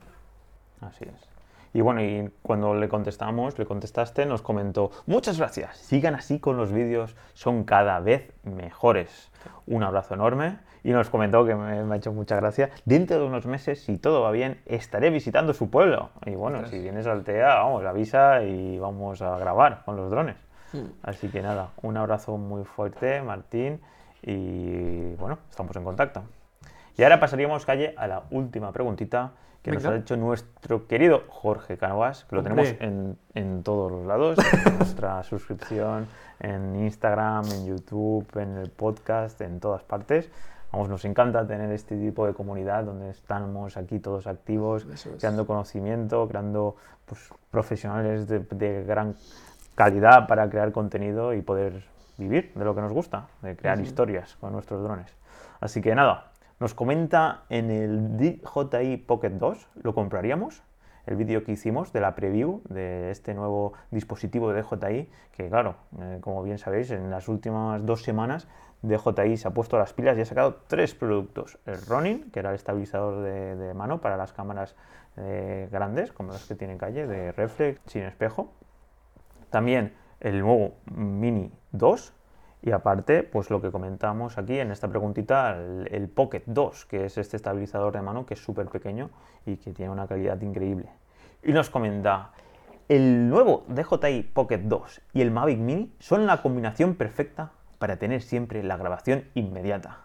Así 0.81 1.05
es. 1.05 1.30
Y 1.73 1.81
bueno, 1.81 2.01
y 2.01 2.29
cuando 2.41 2.75
le 2.75 2.89
contestamos, 2.89 3.57
le 3.57 3.65
contestaste, 3.65 4.25
nos 4.25 4.41
comentó, 4.41 4.91
muchas 5.05 5.37
gracias, 5.37 5.77
sigan 5.77 6.15
así 6.15 6.39
con 6.39 6.57
los 6.57 6.71
vídeos, 6.71 7.15
son 7.33 7.63
cada 7.63 7.99
vez 7.99 8.33
mejores. 8.43 9.31
Un 9.67 9.83
abrazo 9.83 10.13
enorme 10.15 10.59
y 10.83 10.91
nos 10.91 11.09
comentó 11.09 11.45
que 11.45 11.55
me, 11.55 11.93
ha 11.93 11.95
hecho 11.95 12.11
mucha 12.11 12.35
gracia. 12.35 12.71
Dentro 12.85 13.19
de 13.19 13.25
unos 13.25 13.45
meses, 13.45 13.83
si 13.83 13.97
todo 13.97 14.21
va 14.21 14.31
bien, 14.31 14.59
estaré 14.65 15.09
visitando 15.09 15.53
su 15.53 15.69
pueblo. 15.69 16.09
Y 16.25 16.35
bueno, 16.35 16.65
si 16.67 16.79
vienes 16.79 17.07
al 17.07 17.23
TEA, 17.23 17.55
vamos, 17.55 17.85
avisa 17.85 18.43
y 18.43 18.77
vamos 18.77 19.21
a 19.21 19.37
grabar 19.37 19.83
con 19.85 19.95
los 19.95 20.09
drones. 20.09 20.35
Hmm. 20.73 20.87
Así 21.03 21.29
que 21.29 21.41
nada, 21.41 21.69
un 21.81 21.97
abrazo 21.97 22.37
muy 22.37 22.63
fuerte, 22.63 23.21
Martín, 23.21 23.81
y 24.21 25.13
bueno, 25.15 25.39
estamos 25.49 25.75
en 25.75 25.83
contacto. 25.83 26.23
Y 26.97 27.03
ahora 27.03 27.19
pasaríamos 27.19 27.65
calle 27.65 27.93
a 27.97 28.07
la 28.07 28.23
última 28.31 28.71
preguntita 28.71 29.31
que 29.61 29.71
nos 29.71 29.85
ha 29.85 29.95
hecho 29.95 30.17
nuestro 30.17 30.87
querido 30.87 31.23
Jorge 31.27 31.77
Canovas, 31.77 32.25
que 32.25 32.35
lo 32.35 32.43
tenemos 32.43 32.67
en, 32.79 33.17
en, 33.35 33.63
todos 33.63 33.91
los 33.91 34.05
lados, 34.05 34.37
en 34.65 34.77
nuestra 34.79 35.21
suscripción, 35.23 36.07
en 36.39 36.75
Instagram, 36.77 37.45
en 37.51 37.67
YouTube, 37.67 38.27
en 38.37 38.57
el 38.57 38.71
podcast, 38.71 39.39
en 39.41 39.59
todas 39.59 39.83
partes. 39.83 40.29
Vamos, 40.71 40.89
nos 40.89 41.05
encanta 41.05 41.45
tener 41.45 41.71
este 41.71 41.95
tipo 41.97 42.25
de 42.25 42.33
comunidad 42.33 42.85
donde 42.85 43.09
estamos 43.09 43.77
aquí 43.77 43.99
todos 43.99 44.25
activos, 44.25 44.87
creando 45.19 45.45
conocimiento, 45.45 46.27
creando 46.27 46.77
pues, 47.05 47.29
profesionales 47.51 48.27
de, 48.27 48.39
de, 48.39 48.83
gran 48.83 49.15
calidad 49.75 50.27
para 50.27 50.49
crear 50.49 50.71
contenido 50.71 51.33
y 51.33 51.41
poder 51.41 51.83
vivir 52.17 52.51
de 52.55 52.63
lo 52.63 52.73
que 52.73 52.81
nos 52.81 52.93
gusta, 52.93 53.27
de 53.41 53.55
crear 53.55 53.79
historias 53.81 54.37
con 54.39 54.53
nuestros 54.53 54.81
drones. 54.81 55.13
Así 55.59 55.81
que 55.81 55.93
nada, 55.93 56.30
nos 56.61 56.75
comenta 56.75 57.45
en 57.49 57.71
el 57.71 58.17
DJI 58.17 58.97
Pocket 58.97 59.31
2, 59.31 59.67
¿lo 59.81 59.95
compraríamos? 59.95 60.61
El 61.07 61.15
vídeo 61.15 61.43
que 61.43 61.53
hicimos 61.53 61.91
de 61.91 62.01
la 62.01 62.13
preview 62.13 62.61
de 62.69 63.09
este 63.09 63.33
nuevo 63.33 63.73
dispositivo 63.89 64.53
de 64.53 64.61
DJI, 64.61 65.09
que 65.31 65.49
claro, 65.49 65.77
eh, 65.99 66.19
como 66.21 66.43
bien 66.43 66.59
sabéis, 66.59 66.91
en 66.91 67.09
las 67.09 67.27
últimas 67.27 67.83
dos 67.83 68.03
semanas 68.03 68.47
DJI 68.83 69.37
se 69.37 69.47
ha 69.47 69.51
puesto 69.51 69.79
las 69.79 69.93
pilas 69.93 70.15
y 70.19 70.21
ha 70.21 70.25
sacado 70.25 70.61
tres 70.67 70.93
productos. 70.93 71.57
El 71.65 71.83
Ronin, 71.83 72.29
que 72.29 72.41
era 72.41 72.49
el 72.49 72.55
estabilizador 72.55 73.23
de, 73.23 73.73
mano 73.73 73.99
para 73.99 74.15
las 74.15 74.31
cámaras 74.31 74.75
eh, 75.17 75.67
grandes, 75.71 76.11
como 76.11 76.31
las 76.31 76.45
que 76.45 76.53
tiene 76.53 76.77
calle, 76.77 77.07
de 77.07 77.31
reflex 77.31 77.81
sin 77.87 78.03
espejo. 78.03 78.53
También 79.49 79.95
el 80.19 80.39
nuevo 80.41 80.75
Mini 80.85 81.51
2, 81.71 82.13
y 82.63 82.71
aparte, 82.71 83.23
pues 83.23 83.49
lo 83.49 83.61
que 83.61 83.71
comentamos 83.71 84.37
aquí 84.37 84.59
en 84.59 84.71
esta 84.71 84.87
preguntita, 84.87 85.57
el, 85.57 86.09
Pocket 86.09 86.43
2, 86.45 86.85
que 86.85 87.05
es 87.05 87.17
este 87.17 87.37
estabilizador 87.37 87.93
de 87.93 88.01
mano 88.01 88.25
que 88.25 88.35
es 88.35 88.39
súper 88.39 88.67
pequeño 88.67 89.09
y 89.45 89.57
que 89.57 89.73
tiene 89.73 89.91
una 89.91 90.07
calidad 90.07 90.39
increíble. 90.41 90.85
Y 91.43 91.53
nos 91.53 91.71
comenta, 91.71 92.31
el 92.87 93.29
nuevo 93.29 93.65
DJI 93.67 94.23
Pocket 94.33 94.59
2 94.59 95.01
y 95.13 95.21
el 95.21 95.31
Mavic 95.31 95.57
Mini 95.57 95.91
son 95.99 96.27
la 96.27 96.43
combinación 96.43 96.95
perfecta 96.95 97.51
para 97.79 97.97
tener 97.97 98.21
siempre 98.21 98.61
la 98.61 98.77
grabación 98.77 99.23
inmediata. 99.33 99.97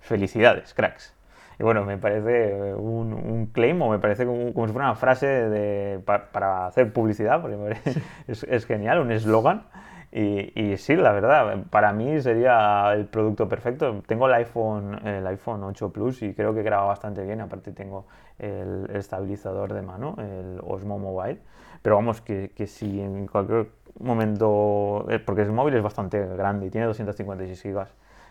Felicidades, 0.00 0.74
cracks. 0.74 1.14
Y 1.60 1.62
bueno, 1.62 1.84
me 1.84 1.96
parece 1.96 2.74
un, 2.74 3.50
claim 3.52 3.80
o 3.82 3.90
me 3.90 3.98
parece 4.00 4.26
como, 4.26 4.46
si 4.66 4.72
fuera 4.72 4.88
una 4.88 4.94
frase 4.96 5.26
de, 5.26 6.00
para, 6.00 6.66
hacer 6.66 6.92
publicidad, 6.92 7.40
porque 7.40 7.76
es, 8.26 8.42
es 8.44 8.66
genial, 8.66 8.98
un 8.98 9.12
eslogan. 9.12 9.66
Y, 10.12 10.76
sí, 10.76 10.96
la 10.96 11.12
verdad, 11.12 11.64
para 11.70 11.92
mí 11.92 12.20
sería 12.20 12.92
el 12.94 13.06
producto 13.06 13.48
perfecto. 13.48 14.02
Tengo 14.06 14.26
el 14.26 14.34
iPhone, 14.34 15.06
el 15.06 15.24
iPhone 15.28 15.62
8 15.62 15.92
Plus 15.92 16.22
y 16.22 16.34
creo 16.34 16.52
que 16.52 16.62
graba 16.62 16.86
bastante 16.86 17.24
bien. 17.24 17.40
Aparte 17.40 17.70
tengo 17.70 18.06
el, 18.38 18.90
estabilizador 18.94 19.72
de 19.72 19.82
mano, 19.82 20.16
el 20.18 20.60
Osmo 20.66 20.98
Mobile. 20.98 21.38
Pero 21.82 21.94
vamos, 21.94 22.20
que, 22.20 22.50
que 22.56 22.66
si 22.66 23.00
en 23.00 23.28
cualquier 23.28 23.68
momento, 24.00 25.06
eh, 25.08 25.20
porque 25.20 25.42
el 25.42 25.52
móvil 25.52 25.74
es 25.76 25.82
bastante 25.82 26.26
grande 26.26 26.66
y 26.66 26.70
tiene 26.70 26.86
256 26.88 27.62
GB, 27.62 27.86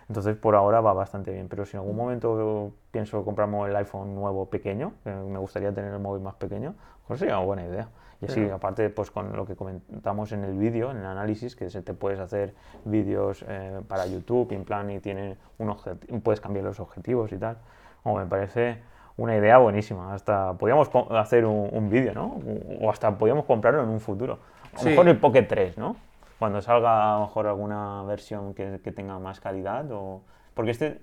entonces 0.10 0.36
por 0.36 0.56
ahora 0.56 0.82
va 0.82 0.94
bastante 0.94 1.32
bien. 1.32 1.48
Pero 1.48 1.66
si 1.66 1.78
en 1.78 1.82
algún 1.82 1.96
momento 1.96 2.74
pienso 2.92 3.24
comprarme 3.24 3.66
el 3.68 3.76
iPhone 3.76 4.16
nuevo 4.16 4.50
pequeño, 4.50 4.94
me 5.06 5.40
gustaría 5.40 5.74
tener 5.74 5.94
el 5.94 6.00
móvil 6.00 6.24
más 6.24 6.36
pequeño, 6.36 6.76
pues 7.08 7.20
sería 7.20 7.38
una 7.38 7.46
buena 7.46 7.66
idea. 7.66 7.88
Y 8.22 8.26
así, 8.26 8.50
aparte, 8.50 8.90
pues 8.90 9.12
con 9.12 9.34
lo 9.34 9.46
que 9.46 9.56
comentamos 9.56 10.34
en 10.34 10.44
el 10.44 10.58
vídeo, 10.58 10.92
en 10.92 10.98
el 10.98 11.06
análisis, 11.06 11.56
que 11.56 11.70
se 11.70 11.82
te 11.82 11.94
puedes 11.94 12.20
hacer 12.20 12.54
vídeos 12.84 13.46
eh, 13.48 13.80
para 13.88 14.06
YouTube, 14.08 14.52
en 14.52 14.66
plan, 14.66 14.90
y 14.90 15.00
tiene 15.00 15.38
un 15.58 15.74
puedes 16.22 16.42
cambiar 16.42 16.66
los 16.66 16.80
objetivos 16.82 17.32
y 17.32 17.38
tal. 17.38 17.58
o 18.04 18.18
me 18.18 18.26
parece 18.26 18.80
una 19.16 19.36
idea 19.36 19.58
buenísima. 19.58 20.14
Hasta 20.14 20.54
podríamos 20.54 20.90
hacer 21.12 21.46
un, 21.46 21.90
vídeo, 21.90 22.14
¿no? 22.14 22.42
O 22.82 22.90
hasta 22.90 23.18
podríamos 23.18 23.46
comprarlo 23.46 23.84
en 23.84 23.90
un 23.90 24.00
futuro. 24.00 24.40
A 24.74 24.84
lo 24.84 24.90
mejor 24.90 25.08
el 25.08 25.18
Pocket 25.18 25.44
3, 25.44 25.78
¿no? 25.78 25.96
Cuando 26.40 26.62
salga 26.62 27.16
a 27.16 27.20
lo 27.20 27.26
mejor 27.26 27.48
alguna 27.48 28.04
versión 28.04 28.54
que, 28.54 28.80
que 28.84 28.92
tenga 28.92 29.18
más 29.20 29.40
calidad. 29.40 29.90
O... 29.92 30.22
Porque 30.54 30.72
este, 30.72 31.02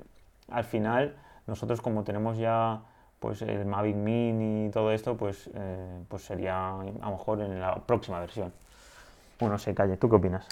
al 0.51 0.65
final, 0.65 1.17
nosotros 1.47 1.81
como 1.81 2.05
tenemos 2.05 2.39
ya 2.39 2.83
pues 3.21 3.43
el 3.43 3.65
Mavic 3.65 3.97
Mini 3.97 4.67
y 4.67 4.71
todo 4.71 4.93
esto, 4.93 5.17
pues, 5.17 5.51
eh, 5.55 6.05
pues 6.09 6.23
sería 6.23 6.71
a 6.71 6.85
lo 6.85 7.11
mejor 7.11 7.41
en 7.41 7.61
la 7.61 7.75
próxima 7.75 8.21
versión. 8.21 8.53
Bueno, 9.41 9.59
se 9.59 9.75
calle. 9.75 9.97
¿Tú 9.97 10.09
qué 10.09 10.17
opinas? 10.17 10.47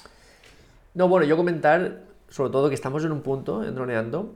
No, 0.94 1.08
bueno, 1.08 1.26
yo 1.26 1.36
comentar 1.36 2.02
sobre 2.28 2.50
todo 2.50 2.68
que 2.68 2.74
estamos 2.74 3.04
en 3.04 3.12
un 3.12 3.22
punto, 3.22 3.64
en 3.64 3.74
Droneando, 3.74 4.34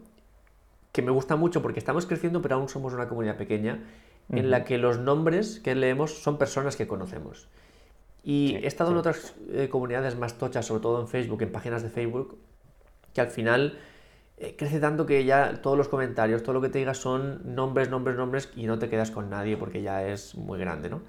que 0.93 1.03
me 1.03 1.11
gusta 1.11 1.37
mucho 1.37 1.63
porque 1.63 1.79
estamos 1.79 2.07
creciendo, 2.07 2.41
pero 2.43 2.55
aún 2.57 2.69
somos 2.69 2.95
una 2.95 3.09
comunidad 3.09 3.37
pequeña, 3.37 3.83
en 4.31 4.51
la 4.51 4.65
que 4.65 4.79
los 4.79 4.99
nombres 4.99 5.59
que 5.61 5.75
leemos 5.75 6.23
son 6.23 6.39
personas 6.39 6.77
que 6.77 6.87
conocemos. 6.87 7.49
Y 8.23 8.57
he 8.57 8.67
estado 8.67 8.91
en 8.91 8.99
otras 8.99 9.35
eh, 9.51 9.69
comunidades 9.69 10.17
más 10.17 10.39
tochas, 10.39 10.67
sobre 10.67 10.83
todo 10.83 11.01
en 11.01 11.09
Facebook, 11.09 11.43
en 11.43 11.51
páginas 11.51 11.83
de 11.83 11.89
Facebook, 11.89 12.39
que 13.15 13.21
al 13.21 13.29
final 13.29 13.79
eh, 14.41 14.55
crece 14.57 14.81
tanto 14.81 15.07
que 15.07 15.25
ya 15.25 15.61
todos 15.63 15.77
los 15.77 15.89
comentarios, 15.89 16.43
todo 16.43 16.55
lo 16.55 16.61
que 16.61 16.69
te 16.69 16.79
digas 16.79 16.99
son 16.99 17.41
nombres, 17.55 17.91
nombres, 17.91 18.17
nombres 18.17 18.51
y 18.57 18.67
no 18.67 18.79
te 18.79 18.89
quedas 18.89 19.11
con 19.11 19.31
nadie 19.31 19.57
porque 19.57 19.83
ya 19.83 20.07
es 20.07 20.35
muy 20.37 20.59
grande, 20.59 20.89
¿no? 20.89 21.03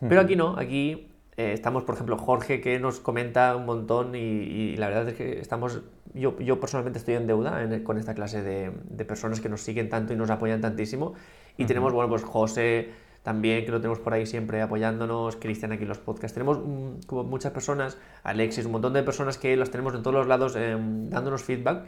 Pero 0.00 0.20
aquí 0.20 0.34
no, 0.34 0.56
aquí 0.58 1.12
eh, 1.36 1.52
estamos, 1.52 1.84
por 1.84 1.94
ejemplo, 1.94 2.18
Jorge 2.18 2.60
que 2.60 2.80
nos 2.80 2.98
comenta 2.98 3.54
un 3.54 3.66
montón 3.66 4.16
y, 4.16 4.76
la 4.76 4.88
verdad 4.88 5.08
es 5.10 5.14
que 5.14 5.38
estamos, 5.38 5.80
yo, 6.12 6.36
yo 6.40 6.58
personalmente 6.58 6.98
estoy 6.98 7.14
en 7.14 7.28
deuda 7.28 7.64
con 7.84 7.98
esta 7.98 8.14
clase 8.14 8.42
de, 8.42 8.72
de, 8.90 9.04
personas 9.04 9.40
que 9.40 9.48
nos 9.48 9.60
siguen 9.60 9.88
tanto 9.88 10.12
y 10.12 10.16
nos 10.16 10.28
apoyan 10.30 10.60
tantísimo. 10.60 11.14
Y 11.56 11.66
tenemos, 11.66 11.92
bueno, 11.92 12.08
pues 12.08 12.24
José 12.24 12.90
también, 13.22 13.64
que 13.64 13.70
lo 13.70 13.80
tenemos 13.80 14.00
por 14.00 14.12
ahí 14.12 14.26
siempre 14.26 14.60
apoyándonos, 14.60 15.36
Cristian 15.36 15.72
aquí 15.72 15.82
en 15.82 15.88
los 15.88 15.98
podcasts. 15.98 16.34
Tenemos 16.34 16.58
mm, 16.58 17.06
como 17.06 17.24
muchas 17.24 17.52
personas, 17.52 17.96
Alexis, 18.24 18.66
un 18.66 18.72
montón 18.72 18.92
de 18.92 19.02
personas 19.02 19.38
que 19.38 19.56
los 19.56 19.70
tenemos 19.70 19.94
en 19.94 20.02
todos 20.02 20.14
los 20.14 20.26
lados 20.26 20.56
em, 20.56 21.08
dándonos 21.08 21.42
feedback. 21.42 21.84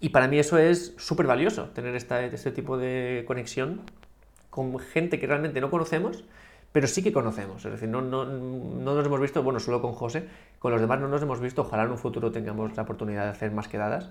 Y 0.00 0.08
para 0.08 0.28
mí 0.28 0.38
eso 0.38 0.58
es 0.58 0.94
súper 0.96 1.26
valioso, 1.26 1.66
tener 1.70 1.94
esta, 1.94 2.24
este 2.24 2.50
tipo 2.50 2.78
de 2.78 3.24
conexión 3.26 3.82
con 4.48 4.78
gente 4.78 5.20
que 5.20 5.26
realmente 5.26 5.60
no 5.60 5.70
conocemos 5.70 6.24
pero 6.72 6.86
sí 6.86 7.02
que 7.02 7.12
conocemos. 7.12 7.64
Es 7.64 7.72
decir, 7.72 7.88
no, 7.88 8.00
no, 8.00 8.24
no, 8.24 8.94
nos 8.94 9.06
hemos 9.06 9.20
visto, 9.20 9.42
bueno, 9.42 9.60
solo 9.60 9.82
con 9.82 9.92
José, 9.92 10.28
con 10.58 10.72
los 10.72 10.80
demás 10.80 11.00
no 11.00 11.08
nos 11.08 11.22
hemos 11.22 11.40
visto, 11.40 11.62
ojalá 11.62 11.84
en 11.84 11.90
un 11.90 11.98
futuro 11.98 12.30
tengamos 12.30 12.76
la 12.76 12.82
oportunidad 12.82 13.24
de 13.24 13.30
hacer 13.30 13.50
más 13.50 13.68
quedadas, 13.68 14.10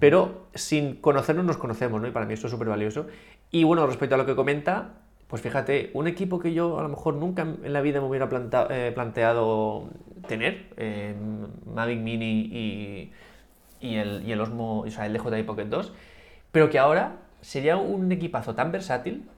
pero 0.00 0.46
sin 0.54 0.96
conocernos 0.96 1.44
nos 1.44 1.56
conocemos, 1.56 2.00
¿no? 2.00 2.06
Y 2.06 2.12
para 2.12 2.24
mí 2.24 2.34
esto 2.34 2.46
es 2.46 2.52
súper 2.52 2.68
valioso. 2.68 3.06
Y 3.50 3.64
bueno, 3.64 3.86
respecto 3.86 4.14
a 4.14 4.18
lo 4.18 4.24
que 4.24 4.34
comenta, 4.34 4.94
pues 5.26 5.42
fíjate, 5.42 5.90
un 5.94 6.06
equipo 6.06 6.38
que 6.38 6.54
yo 6.54 6.78
a 6.78 6.82
lo 6.82 6.88
mejor 6.88 7.14
nunca 7.14 7.42
en 7.42 7.72
la 7.72 7.80
vida 7.80 8.00
me 8.00 8.06
hubiera 8.06 8.28
eh, 8.70 8.92
planteado 8.94 9.88
tener, 10.28 10.68
eh, 10.76 11.14
Mavic 11.66 11.98
Mini 11.98 12.48
y, 12.52 13.12
y, 13.82 13.96
el, 13.96 14.22
y 14.26 14.32
el 14.32 14.40
Osmo, 14.40 14.80
o 14.80 14.90
sea, 14.90 15.06
el 15.06 15.12
DJI 15.12 15.42
Pocket 15.42 15.66
2, 15.66 15.92
pero 16.50 16.70
que 16.70 16.78
ahora 16.78 17.16
sería 17.40 17.76
un 17.76 18.10
equipazo 18.12 18.54
tan 18.54 18.72
versátil 18.72 19.28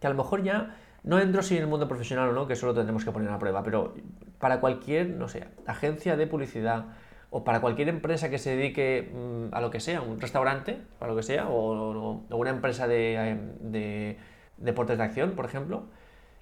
que 0.00 0.06
a 0.06 0.10
lo 0.10 0.16
mejor 0.16 0.42
ya 0.42 0.76
no 1.04 1.20
entro 1.20 1.42
si 1.42 1.56
en 1.56 1.62
el 1.62 1.68
mundo 1.68 1.86
profesional 1.88 2.28
o 2.28 2.32
no, 2.32 2.46
que 2.46 2.54
eso 2.54 2.66
lo 2.66 2.74
tendremos 2.74 3.04
que 3.04 3.12
poner 3.12 3.30
a 3.30 3.38
prueba, 3.38 3.62
pero 3.62 3.94
para 4.38 4.60
cualquier, 4.60 5.08
no 5.10 5.28
sé, 5.28 5.44
agencia 5.66 6.16
de 6.16 6.26
publicidad 6.26 6.86
o 7.30 7.44
para 7.44 7.60
cualquier 7.60 7.88
empresa 7.88 8.28
que 8.28 8.38
se 8.38 8.56
dedique 8.56 9.12
mm, 9.14 9.54
a 9.54 9.60
lo 9.60 9.70
que 9.70 9.78
sea, 9.78 10.00
un 10.00 10.20
restaurante, 10.20 10.78
para 10.98 11.12
lo 11.12 11.16
que 11.16 11.22
sea, 11.22 11.48
o, 11.48 12.24
una 12.30 12.50
empresa 12.50 12.88
de, 12.88 13.38
de, 13.60 14.16
deportes 14.56 14.98
de 14.98 15.04
acción, 15.04 15.32
por 15.32 15.44
ejemplo, 15.44 15.84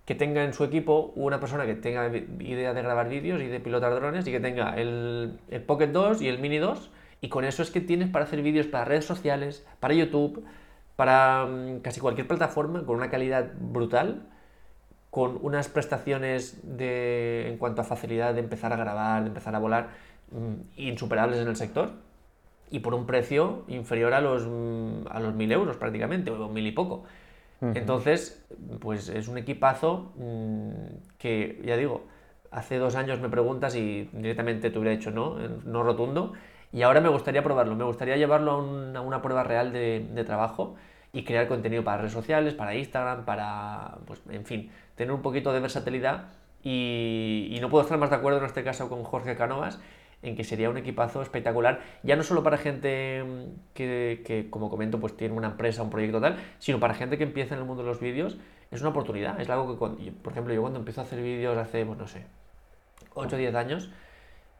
que 0.06 0.14
tenga 0.14 0.44
en 0.44 0.54
su 0.54 0.64
equipo 0.64 1.12
una 1.14 1.40
persona 1.40 1.66
que 1.66 1.74
tenga 1.74 2.10
idea 2.40 2.74
de 2.74 2.82
grabar 2.82 3.08
vídeos 3.08 3.42
y 3.42 3.46
de 3.46 3.60
pilotar 3.60 3.94
drones 3.94 4.26
y 4.26 4.30
que 4.30 4.40
tenga 4.40 4.76
el, 4.76 5.38
el 5.50 5.62
Pocket 5.62 5.88
2 5.88 6.22
y 6.22 6.28
el 6.28 6.38
Mini 6.38 6.58
2 6.58 6.90
y 7.24 7.30
con 7.30 7.46
eso 7.46 7.62
es 7.62 7.70
que 7.70 7.80
tienes 7.80 8.10
para 8.10 8.26
hacer 8.26 8.42
vídeos 8.42 8.66
para 8.66 8.84
redes 8.84 9.06
sociales, 9.06 9.66
para 9.80 9.94
YouTube, 9.94 10.44
para 10.94 11.46
mm, 11.46 11.78
casi 11.78 11.98
cualquier 11.98 12.28
plataforma 12.28 12.84
con 12.84 12.96
una 12.96 13.08
calidad 13.08 13.50
brutal 13.58 14.26
con 15.08 15.38
unas 15.40 15.68
prestaciones 15.68 16.60
de, 16.64 17.48
en 17.48 17.56
cuanto 17.56 17.80
a 17.80 17.84
facilidad 17.84 18.34
de 18.34 18.40
empezar 18.40 18.74
a 18.74 18.76
grabar, 18.76 19.22
de 19.22 19.28
empezar 19.28 19.54
a 19.54 19.58
volar, 19.58 19.88
mm, 20.32 20.54
insuperables 20.76 21.38
en 21.38 21.48
el 21.48 21.56
sector. 21.56 21.92
Y 22.70 22.80
por 22.80 22.92
un 22.92 23.06
precio 23.06 23.64
inferior 23.68 24.12
a 24.12 24.20
los, 24.20 24.46
mm, 24.46 25.06
a 25.08 25.18
los 25.18 25.34
mil 25.34 25.50
euros 25.50 25.78
prácticamente, 25.78 26.30
o 26.30 26.50
mil 26.50 26.66
y 26.66 26.72
poco. 26.72 27.04
Entonces, 27.62 28.44
pues 28.80 29.08
es 29.08 29.28
un 29.28 29.38
equipazo 29.38 30.12
que, 31.16 31.62
ya 31.64 31.78
digo, 31.78 32.04
hace 32.50 32.76
dos 32.76 32.94
años 32.94 33.18
me 33.20 33.30
preguntas 33.30 33.74
y 33.76 34.10
directamente 34.12 34.68
te 34.68 34.78
hubiera 34.78 34.94
dicho 34.94 35.10
no, 35.10 35.38
no 35.38 35.82
rotundo, 35.82 36.34
y 36.74 36.82
ahora 36.82 37.00
me 37.00 37.08
gustaría 37.08 37.42
probarlo, 37.42 37.76
me 37.76 37.84
gustaría 37.84 38.16
llevarlo 38.16 38.50
a 38.50 39.00
una, 39.00 39.22
prueba 39.22 39.44
real 39.44 39.72
de, 39.72 40.06
de 40.12 40.24
trabajo 40.24 40.74
y 41.12 41.22
crear 41.22 41.46
contenido 41.46 41.84
para 41.84 41.98
redes 41.98 42.12
sociales, 42.12 42.52
para 42.54 42.74
Instagram, 42.74 43.24
para, 43.24 43.98
pues, 44.04 44.20
en 44.28 44.44
fin, 44.44 44.70
tener 44.96 45.12
un 45.12 45.22
poquito 45.22 45.52
de 45.52 45.60
versatilidad. 45.60 46.24
Y, 46.64 47.56
no 47.60 47.70
puedo 47.70 47.84
estar 47.84 47.96
más 47.96 48.10
de 48.10 48.16
acuerdo 48.16 48.40
en 48.40 48.46
este 48.46 48.64
caso 48.64 48.88
con 48.88 49.04
Jorge 49.04 49.36
Canovas 49.36 49.80
en 50.22 50.34
que 50.36 50.42
sería 50.42 50.70
un 50.70 50.78
equipazo 50.78 51.20
espectacular, 51.20 51.82
ya 52.02 52.16
no 52.16 52.22
solo 52.22 52.42
para 52.42 52.56
gente 52.56 53.22
mm, 53.22 53.74
que, 53.74 54.48
como 54.50 54.70
comento, 54.70 54.98
pues 54.98 55.16
tiene 55.16 55.34
una 55.34 55.48
empresa, 55.48 55.82
un 55.82 55.90
proyecto 55.90 56.20
tal, 56.20 56.38
sino 56.58 56.80
para 56.80 56.94
gente 56.94 57.18
que 57.18 57.24
empieza 57.24 57.54
en 57.54 57.60
el 57.60 57.66
mundo 57.66 57.82
de 57.82 57.90
los 57.90 58.00
vídeos, 58.00 58.38
es 58.70 58.80
una 58.80 58.90
oportunidad, 58.90 59.38
es 59.38 59.50
algo 59.50 59.70
que, 59.70 60.12
por 60.12 60.32
ejemplo, 60.32 60.54
yo 60.54 60.62
cuando 60.62 60.78
empiezo 60.78 61.02
a 61.02 61.04
hacer 61.04 61.20
vídeos 61.20 61.58
hace, 61.58 61.84
pues 61.84 61.98
no 61.98 62.08
sé, 62.08 62.24
8 63.12 63.36
o 63.36 63.38
10 63.38 63.54
años, 63.54 63.90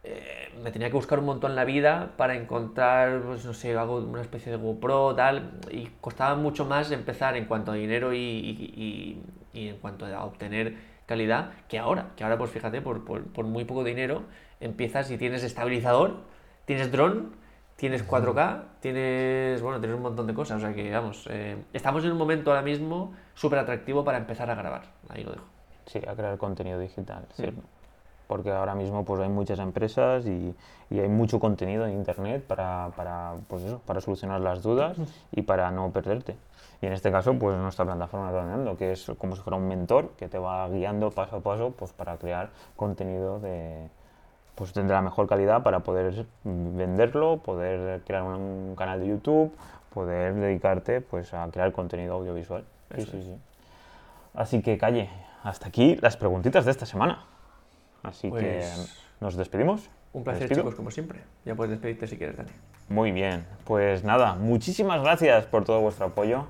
eh, 0.07 0.53
me 0.62 0.71
tenía 0.71 0.88
que 0.88 0.97
buscar 0.97 1.19
un 1.19 1.25
montón 1.25 1.55
la 1.57 1.64
vida 1.64 2.12
para 2.19 2.37
encontrar, 2.37 3.23
pues 3.23 3.45
no 3.47 3.55
sé, 3.55 3.75
algo, 3.75 3.97
una 3.97 4.21
especie 4.21 4.53
de 4.53 4.59
GoPro, 4.59 5.14
tal, 5.14 5.53
y 5.71 5.87
costaba 6.03 6.35
mucho 6.35 6.67
más 6.67 6.90
empezar 6.90 7.38
en 7.38 7.47
cuanto 7.47 7.73
a 7.73 7.75
dinero 7.75 8.12
y, 8.12 9.23
en 9.55 9.77
cuanto 9.79 10.05
a 10.05 10.25
obtener 10.25 10.77
calidad 11.07 11.53
que 11.69 11.79
ahora, 11.79 12.11
que 12.17 12.25
ahora 12.25 12.37
pues 12.37 12.51
fíjate, 12.51 12.83
por, 12.83 13.45
muy 13.45 13.64
poco 13.64 13.83
dinero 13.83 14.25
empiezas 14.61 15.11
y 15.11 15.17
tienes 15.17 15.43
estabilizador, 15.43 16.19
tienes 16.67 16.93
dron, 16.93 17.35
tienes 17.77 18.07
4K, 18.07 18.62
tienes, 18.81 19.62
bueno, 19.62 19.81
tienes 19.81 19.97
un 19.97 20.03
montón 20.03 20.27
de 20.27 20.35
cosas, 20.35 20.59
o 20.59 20.61
sea 20.61 20.75
que, 20.75 20.90
vamos, 20.90 21.27
eh, 21.31 21.57
estamos 21.73 22.05
en 22.05 22.12
un 22.12 22.19
momento 22.19 22.51
ahora 22.51 22.62
mismo 22.62 23.14
súper 23.35 23.59
atractivo 23.59 24.05
para 24.05 24.19
empezar 24.19 24.51
a 24.51 24.55
grabar, 24.55 24.83
ahí 25.09 25.25
lo 25.25 25.33
dejo. 25.33 25.47
Sí, 25.87 26.01
a 26.07 26.14
crear 26.14 26.37
contenido 26.37 26.79
digital, 26.79 27.27
sí 27.33 27.47
porque 28.35 28.51
ahora 28.51 28.75
mismo 28.75 29.05
pues 29.05 29.20
hay 29.20 29.29
muchas 29.29 29.61
empresas 29.61 30.27
y, 30.27 30.57
hay 30.90 31.09
mucho 31.09 31.38
contenido 31.38 31.87
en 31.87 31.92
internet 31.92 32.42
para, 32.44 32.90
para, 32.97 33.35
pues 33.47 33.62
eso, 33.62 33.81
para 33.87 34.01
solucionar 34.01 34.40
las 34.40 34.61
dudas 34.61 34.97
y 35.31 35.42
para 35.42 35.70
no 35.70 35.92
perderte. 35.92 36.35
Y 36.83 36.87
en 36.87 36.94
este 36.94 37.12
caso, 37.12 37.38
pues 37.38 37.57
nuestra 37.57 37.85
plataforma 37.85 38.33
Droneando, 38.33 38.77
que 38.77 38.90
es 38.90 39.12
como 39.18 39.37
si 39.37 39.42
fuera 39.42 39.57
un 39.57 39.68
mentor 39.68 40.14
que 40.18 40.29
te 40.29 40.37
va 40.37 40.68
guiando 40.68 41.12
paso 41.12 41.37
a 41.37 41.40
paso 41.42 41.75
pues, 41.79 41.92
para 41.92 42.16
crear 42.16 42.51
contenido 42.75 43.38
de, 43.38 43.88
pues, 44.57 44.75
de 44.75 44.83
la 44.83 45.01
mejor 45.01 45.29
calidad 45.29 45.62
para 45.62 45.81
poder 45.81 46.27
venderlo, 46.42 47.38
poder 47.38 48.03
crear 48.03 48.25
un, 48.25 48.75
canal 48.77 48.99
de 48.99 49.11
YouTube, 49.11 49.53
poder 49.92 50.35
dedicarte 50.35 51.01
pues, 51.01 51.33
a 51.35 51.49
crear 51.53 51.70
contenido 51.70 52.14
audiovisual. 52.14 52.64
Sí, 52.97 53.03
sí, 53.03 53.23
sí. 53.23 53.37
Así 54.35 54.61
que, 54.61 54.77
Calle, 54.77 55.09
hasta 55.44 55.68
aquí 55.68 55.94
las 56.03 56.16
preguntitas 56.16 56.64
de 56.64 56.73
esta 56.73 56.85
semana. 56.85 57.27
Así 58.05 58.29
que 58.29 58.31
pues 58.31 58.97
nos 59.21 59.37
despedimos. 59.37 59.90
Un 60.12 60.23
placer, 60.23 60.49
chicos, 60.49 60.77
como 60.77 60.93
siempre. 60.93 61.21
Ya 61.45 61.57
puedes 61.57 61.73
despedirte 61.73 62.07
si 62.07 62.17
quieres, 62.17 62.37
Dani. 62.37 62.51
Muy 62.88 63.11
bien. 63.11 63.45
Pues 63.64 64.05
nada, 64.05 64.35
muchísimas 64.35 65.03
gracias 65.03 65.47
por 65.47 65.64
todo 65.64 65.81
vuestro 65.81 66.07
apoyo, 66.07 66.47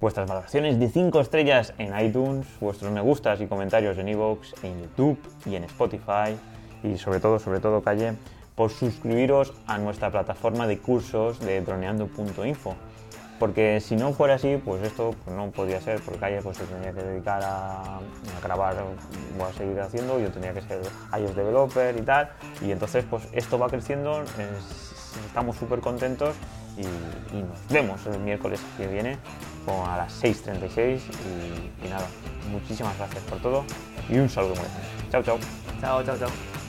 vuestras 0.00 0.26
valoraciones 0.26 0.78
de 0.80 0.88
5 0.88 1.20
estrellas 1.20 1.74
en 1.76 1.98
iTunes, 1.98 2.46
vuestros 2.58 2.90
me 2.92 3.02
gustas 3.02 3.40
y 3.42 3.46
comentarios 3.46 3.98
en 3.98 4.08
iVoox, 4.08 4.64
en 4.64 4.80
YouTube 4.80 5.18
y 5.44 5.56
en 5.56 5.64
Spotify. 5.64 6.38
Y 6.82 6.96
sobre 6.96 7.20
todo, 7.20 7.38
sobre 7.38 7.60
todo, 7.60 7.82
Calle, 7.82 8.14
por 8.54 8.70
suscribiros 8.70 9.52
a 9.66 9.76
nuestra 9.76 10.10
plataforma 10.10 10.66
de 10.66 10.78
cursos 10.78 11.40
de 11.40 11.60
droneando.info 11.60 12.76
porque 13.40 13.80
si 13.80 13.96
no 13.96 14.12
fuera 14.12 14.34
así, 14.34 14.60
pues 14.62 14.82
esto 14.82 15.16
no 15.26 15.50
podría 15.50 15.80
ser, 15.80 16.00
porque 16.02 16.20
Calle 16.20 16.42
pues, 16.42 16.58
se 16.58 16.64
tenía 16.64 16.92
que 16.92 17.02
dedicar 17.02 17.42
a, 17.42 17.98
grabar 18.44 18.76
o 19.38 19.44
a 19.44 19.52
seguir 19.54 19.80
haciendo, 19.80 20.20
yo 20.20 20.30
tenía 20.30 20.52
que 20.52 20.60
ser 20.60 20.80
iOS 21.18 21.34
developer 21.34 21.96
y 21.96 22.02
tal, 22.02 22.30
y 22.60 22.70
entonces 22.70 23.04
pues 23.08 23.24
esto 23.32 23.58
va 23.58 23.68
creciendo, 23.68 24.22
estamos 25.26 25.56
súper 25.56 25.80
contentos 25.80 26.36
y, 26.76 26.82
nos 27.40 27.66
vemos 27.68 28.06
el 28.06 28.20
miércoles 28.20 28.60
que 28.76 28.86
viene 28.86 29.16
a 29.86 29.96
las 29.96 30.22
6.36 30.22 31.00
y, 31.00 31.86
y 31.86 31.88
nada, 31.88 32.06
muchísimas 32.50 32.96
gracias 32.98 33.22
por 33.24 33.38
todo 33.38 33.64
y 34.08 34.18
un 34.18 34.28
saludo 34.28 34.54
muy 34.56 34.64
grande. 34.64 35.10
Chao, 35.10 35.22
chao. 35.22 35.38
Chao, 35.80 36.02
chao, 36.02 36.18
chao. 36.18 36.59